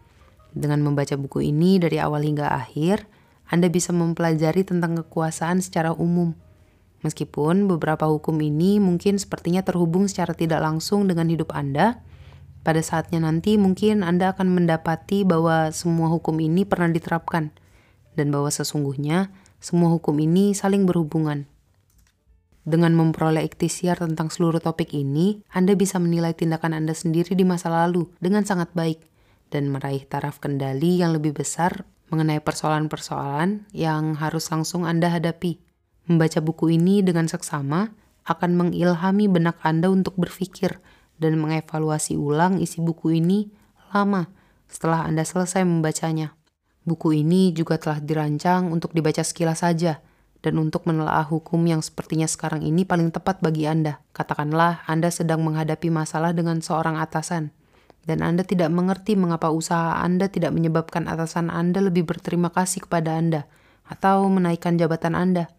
Dengan 0.54 0.82
membaca 0.82 1.14
buku 1.14 1.50
ini 1.50 1.78
dari 1.78 2.02
awal 2.02 2.26
hingga 2.26 2.50
akhir, 2.50 3.06
anda 3.50 3.66
bisa 3.66 3.90
mempelajari 3.90 4.62
tentang 4.62 4.94
kekuasaan 5.02 5.58
secara 5.66 5.90
umum. 5.98 6.38
Meskipun 7.02 7.66
beberapa 7.66 8.06
hukum 8.06 8.38
ini 8.46 8.78
mungkin 8.78 9.18
sepertinya 9.18 9.66
terhubung 9.66 10.06
secara 10.06 10.38
tidak 10.38 10.62
langsung 10.62 11.10
dengan 11.10 11.34
hidup 11.34 11.50
Anda, 11.58 12.06
pada 12.62 12.84
saatnya 12.86 13.26
nanti 13.26 13.58
mungkin 13.58 14.06
Anda 14.06 14.38
akan 14.38 14.54
mendapati 14.54 15.26
bahwa 15.26 15.74
semua 15.74 16.14
hukum 16.14 16.38
ini 16.38 16.62
pernah 16.62 16.94
diterapkan, 16.94 17.50
dan 18.14 18.30
bahwa 18.30 18.54
sesungguhnya 18.54 19.34
semua 19.58 19.90
hukum 19.98 20.14
ini 20.22 20.54
saling 20.54 20.86
berhubungan. 20.86 21.50
Dengan 22.70 22.94
memperoleh 22.94 23.50
iktisiar 23.50 23.98
tentang 23.98 24.30
seluruh 24.30 24.62
topik 24.62 24.94
ini, 24.94 25.42
Anda 25.50 25.74
bisa 25.74 25.98
menilai 25.98 26.38
tindakan 26.38 26.78
Anda 26.78 26.94
sendiri 26.94 27.34
di 27.34 27.48
masa 27.48 27.74
lalu 27.74 28.12
dengan 28.22 28.46
sangat 28.46 28.70
baik 28.78 29.09
dan 29.50 29.70
meraih 29.74 30.06
taraf 30.06 30.38
kendali 30.38 31.02
yang 31.02 31.14
lebih 31.14 31.34
besar 31.34 31.86
mengenai 32.10 32.42
persoalan-persoalan 32.42 33.70
yang 33.74 34.18
harus 34.18 34.50
langsung 34.50 34.86
Anda 34.86 35.14
hadapi. 35.14 35.62
Membaca 36.10 36.42
buku 36.42 36.74
ini 36.74 37.06
dengan 37.06 37.30
seksama 37.30 37.94
akan 38.26 38.52
mengilhami 38.58 39.30
benak 39.30 39.62
Anda 39.62 39.94
untuk 39.94 40.18
berpikir 40.18 40.82
dan 41.22 41.38
mengevaluasi 41.38 42.18
ulang 42.18 42.58
isi 42.58 42.82
buku 42.82 43.22
ini 43.22 43.50
lama 43.94 44.30
setelah 44.66 45.06
Anda 45.06 45.22
selesai 45.26 45.62
membacanya. 45.66 46.34
Buku 46.86 47.14
ini 47.14 47.54
juga 47.54 47.78
telah 47.78 48.02
dirancang 48.02 48.74
untuk 48.74 48.94
dibaca 48.98 49.22
sekilas 49.22 49.62
saja 49.62 50.02
dan 50.40 50.58
untuk 50.58 50.88
menelaah 50.90 51.28
hukum 51.28 51.62
yang 51.68 51.84
sepertinya 51.84 52.26
sekarang 52.26 52.66
ini 52.66 52.88
paling 52.88 53.14
tepat 53.14 53.44
bagi 53.44 53.70
Anda. 53.70 54.02
Katakanlah 54.16 54.88
Anda 54.90 55.14
sedang 55.14 55.46
menghadapi 55.46 55.94
masalah 55.94 56.34
dengan 56.34 56.64
seorang 56.64 56.98
atasan 56.98 57.54
dan 58.08 58.24
Anda 58.24 58.48
tidak 58.48 58.72
mengerti 58.72 59.20
mengapa 59.20 59.52
usaha 59.52 60.00
Anda 60.00 60.32
tidak 60.32 60.56
menyebabkan 60.56 61.10
atasan 61.10 61.52
Anda 61.52 61.84
lebih 61.84 62.08
berterima 62.08 62.50
kasih 62.54 62.88
kepada 62.88 63.20
Anda 63.20 63.46
atau 63.90 64.30
menaikkan 64.30 64.78
jabatan 64.78 65.18
Anda. 65.18 65.52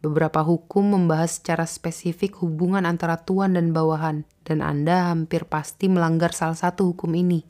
Beberapa 0.00 0.44
hukum 0.44 0.84
membahas 0.84 1.40
secara 1.40 1.64
spesifik 1.64 2.44
hubungan 2.44 2.84
antara 2.84 3.24
tuan 3.24 3.56
dan 3.56 3.72
bawahan, 3.72 4.28
dan 4.44 4.60
Anda 4.60 5.08
hampir 5.08 5.48
pasti 5.48 5.88
melanggar 5.88 6.36
salah 6.36 6.60
satu 6.60 6.92
hukum 6.92 7.08
ini. 7.16 7.40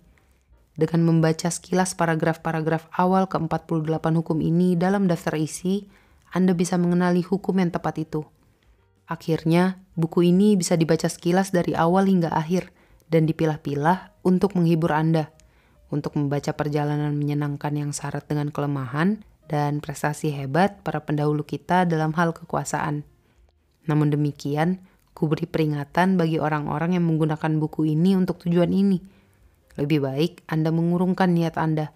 Dengan 0.78 1.02
membaca 1.02 1.50
sekilas 1.50 1.98
paragraf-paragraf 1.98 2.90
awal 2.94 3.26
ke-48 3.26 4.06
hukum 4.22 4.38
ini 4.38 4.78
dalam 4.78 5.10
daftar 5.10 5.34
isi, 5.34 5.90
Anda 6.30 6.54
bisa 6.54 6.78
mengenali 6.78 7.26
hukum 7.26 7.58
yang 7.58 7.74
tepat 7.74 8.06
itu. 8.06 8.22
Akhirnya, 9.10 9.82
buku 9.98 10.30
ini 10.30 10.54
bisa 10.54 10.78
dibaca 10.78 11.10
sekilas 11.10 11.50
dari 11.50 11.74
awal 11.74 12.06
hingga 12.06 12.30
akhir– 12.30 12.70
dan 13.14 13.30
dipilah-pilah 13.30 14.26
untuk 14.26 14.58
menghibur 14.58 14.90
Anda, 14.90 15.30
untuk 15.94 16.18
membaca 16.18 16.50
perjalanan 16.50 17.14
menyenangkan 17.14 17.70
yang 17.78 17.94
syarat 17.94 18.26
dengan 18.26 18.50
kelemahan 18.50 19.22
dan 19.46 19.78
prestasi 19.78 20.34
hebat 20.34 20.82
para 20.82 20.98
pendahulu 20.98 21.46
kita 21.46 21.86
dalam 21.86 22.10
hal 22.18 22.34
kekuasaan. 22.34 23.06
Namun 23.86 24.10
demikian, 24.10 24.82
ku 25.14 25.30
beri 25.30 25.46
peringatan 25.46 26.18
bagi 26.18 26.42
orang-orang 26.42 26.98
yang 26.98 27.06
menggunakan 27.06 27.54
buku 27.62 27.86
ini 27.94 28.18
untuk 28.18 28.42
tujuan 28.42 28.74
ini. 28.74 28.98
Lebih 29.78 30.02
baik 30.02 30.32
Anda 30.50 30.74
mengurungkan 30.74 31.30
niat 31.38 31.54
Anda. 31.54 31.94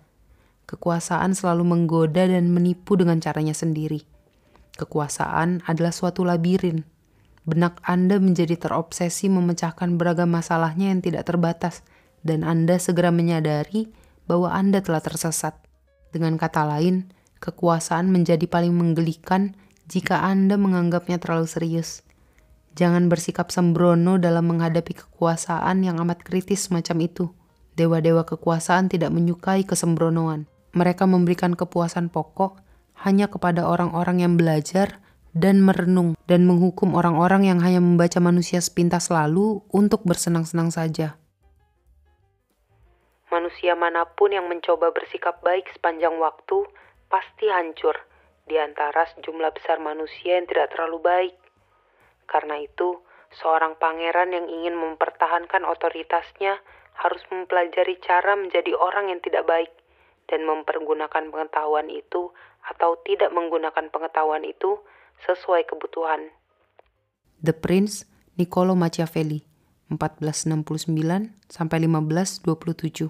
Kekuasaan 0.70 1.34
selalu 1.34 1.66
menggoda 1.66 2.30
dan 2.30 2.54
menipu 2.54 2.94
dengan 2.94 3.18
caranya 3.18 3.58
sendiri. 3.58 4.06
Kekuasaan 4.78 5.66
adalah 5.66 5.90
suatu 5.90 6.22
labirin 6.22 6.86
benak 7.48 7.80
Anda 7.80 8.20
menjadi 8.20 8.60
terobsesi 8.60 9.32
memecahkan 9.32 9.96
beragam 9.96 10.28
masalahnya 10.28 10.92
yang 10.92 11.00
tidak 11.00 11.24
terbatas, 11.24 11.80
dan 12.20 12.44
Anda 12.44 12.76
segera 12.76 13.08
menyadari 13.08 13.88
bahwa 14.28 14.52
Anda 14.52 14.84
telah 14.84 15.00
tersesat. 15.00 15.56
Dengan 16.12 16.36
kata 16.36 16.68
lain, 16.68 17.08
kekuasaan 17.40 18.12
menjadi 18.12 18.44
paling 18.44 18.76
menggelikan 18.76 19.56
jika 19.88 20.20
Anda 20.20 20.60
menganggapnya 20.60 21.16
terlalu 21.16 21.48
serius. 21.48 22.04
Jangan 22.76 23.08
bersikap 23.10 23.50
sembrono 23.50 24.20
dalam 24.20 24.46
menghadapi 24.46 24.94
kekuasaan 24.94 25.82
yang 25.82 25.98
amat 26.04 26.22
kritis 26.22 26.68
semacam 26.68 27.10
itu. 27.10 27.24
Dewa-dewa 27.74 28.22
kekuasaan 28.28 28.92
tidak 28.92 29.10
menyukai 29.10 29.64
kesembronoan. 29.66 30.46
Mereka 30.76 31.08
memberikan 31.08 31.56
kepuasan 31.56 32.12
pokok 32.12 32.60
hanya 33.02 33.26
kepada 33.26 33.66
orang-orang 33.66 34.22
yang 34.22 34.34
belajar 34.36 35.00
dan 35.36 35.60
merenung 35.64 36.16
dan 36.24 36.44
menghukum 36.48 36.96
orang-orang 36.96 37.48
yang 37.48 37.58
hanya 37.60 37.80
membaca 37.80 38.20
manusia 38.20 38.60
sepintas 38.60 39.12
lalu 39.12 39.64
untuk 39.72 40.04
bersenang-senang 40.04 40.72
saja. 40.72 41.16
Manusia 43.28 43.76
mana 43.76 44.08
pun 44.08 44.32
yang 44.32 44.48
mencoba 44.48 44.88
bersikap 44.92 45.44
baik 45.44 45.68
sepanjang 45.76 46.16
waktu 46.16 46.64
pasti 47.12 47.48
hancur 47.52 47.96
di 48.48 48.56
antara 48.56 49.04
sejumlah 49.12 49.52
besar 49.52 49.76
manusia 49.84 50.40
yang 50.40 50.48
tidak 50.48 50.72
terlalu 50.72 50.98
baik. 51.04 51.36
Karena 52.24 52.56
itu, 52.60 52.96
seorang 53.36 53.76
pangeran 53.76 54.32
yang 54.32 54.48
ingin 54.48 54.76
mempertahankan 54.76 55.68
otoritasnya 55.68 56.56
harus 56.96 57.22
mempelajari 57.28 58.00
cara 58.00 58.32
menjadi 58.34 58.72
orang 58.74 59.12
yang 59.12 59.20
tidak 59.20 59.44
baik 59.44 59.72
dan 60.28 60.44
mempergunakan 60.44 61.28
pengetahuan 61.28 61.88
itu 61.88 62.32
atau 62.68 63.00
tidak 63.04 63.32
menggunakan 63.32 63.88
pengetahuan 63.88 64.44
itu 64.44 64.76
sesuai 65.26 65.66
kebutuhan. 65.66 66.30
The 67.42 67.54
Prince 67.54 68.06
Niccolo 68.38 68.74
Machiavelli 68.78 69.42
1469 69.90 71.48
sampai 71.48 71.78
1527. 71.82 73.08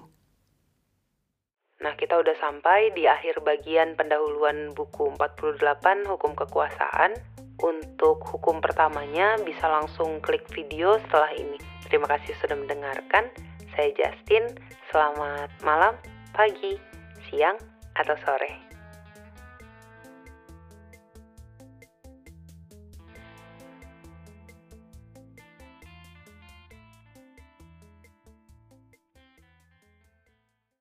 Nah, 1.79 1.95
kita 1.95 2.19
udah 2.19 2.35
sampai 2.43 2.91
di 2.91 3.07
akhir 3.07 3.39
bagian 3.43 3.95
pendahuluan 3.95 4.75
buku 4.75 5.15
48 5.15 6.07
Hukum 6.07 6.35
Kekuasaan. 6.35 7.15
Untuk 7.59 8.23
hukum 8.23 8.63
pertamanya 8.63 9.35
bisa 9.43 9.67
langsung 9.67 10.23
klik 10.23 10.47
video 10.55 10.95
setelah 11.07 11.27
ini. 11.35 11.59
Terima 11.91 12.07
kasih 12.07 12.31
sudah 12.39 12.55
mendengarkan. 12.55 13.27
Saya 13.75 13.91
Justin. 13.99 14.55
Selamat 14.91 15.51
malam, 15.59 15.99
pagi, 16.31 16.79
siang, 17.27 17.59
atau 17.99 18.15
sore. 18.23 18.68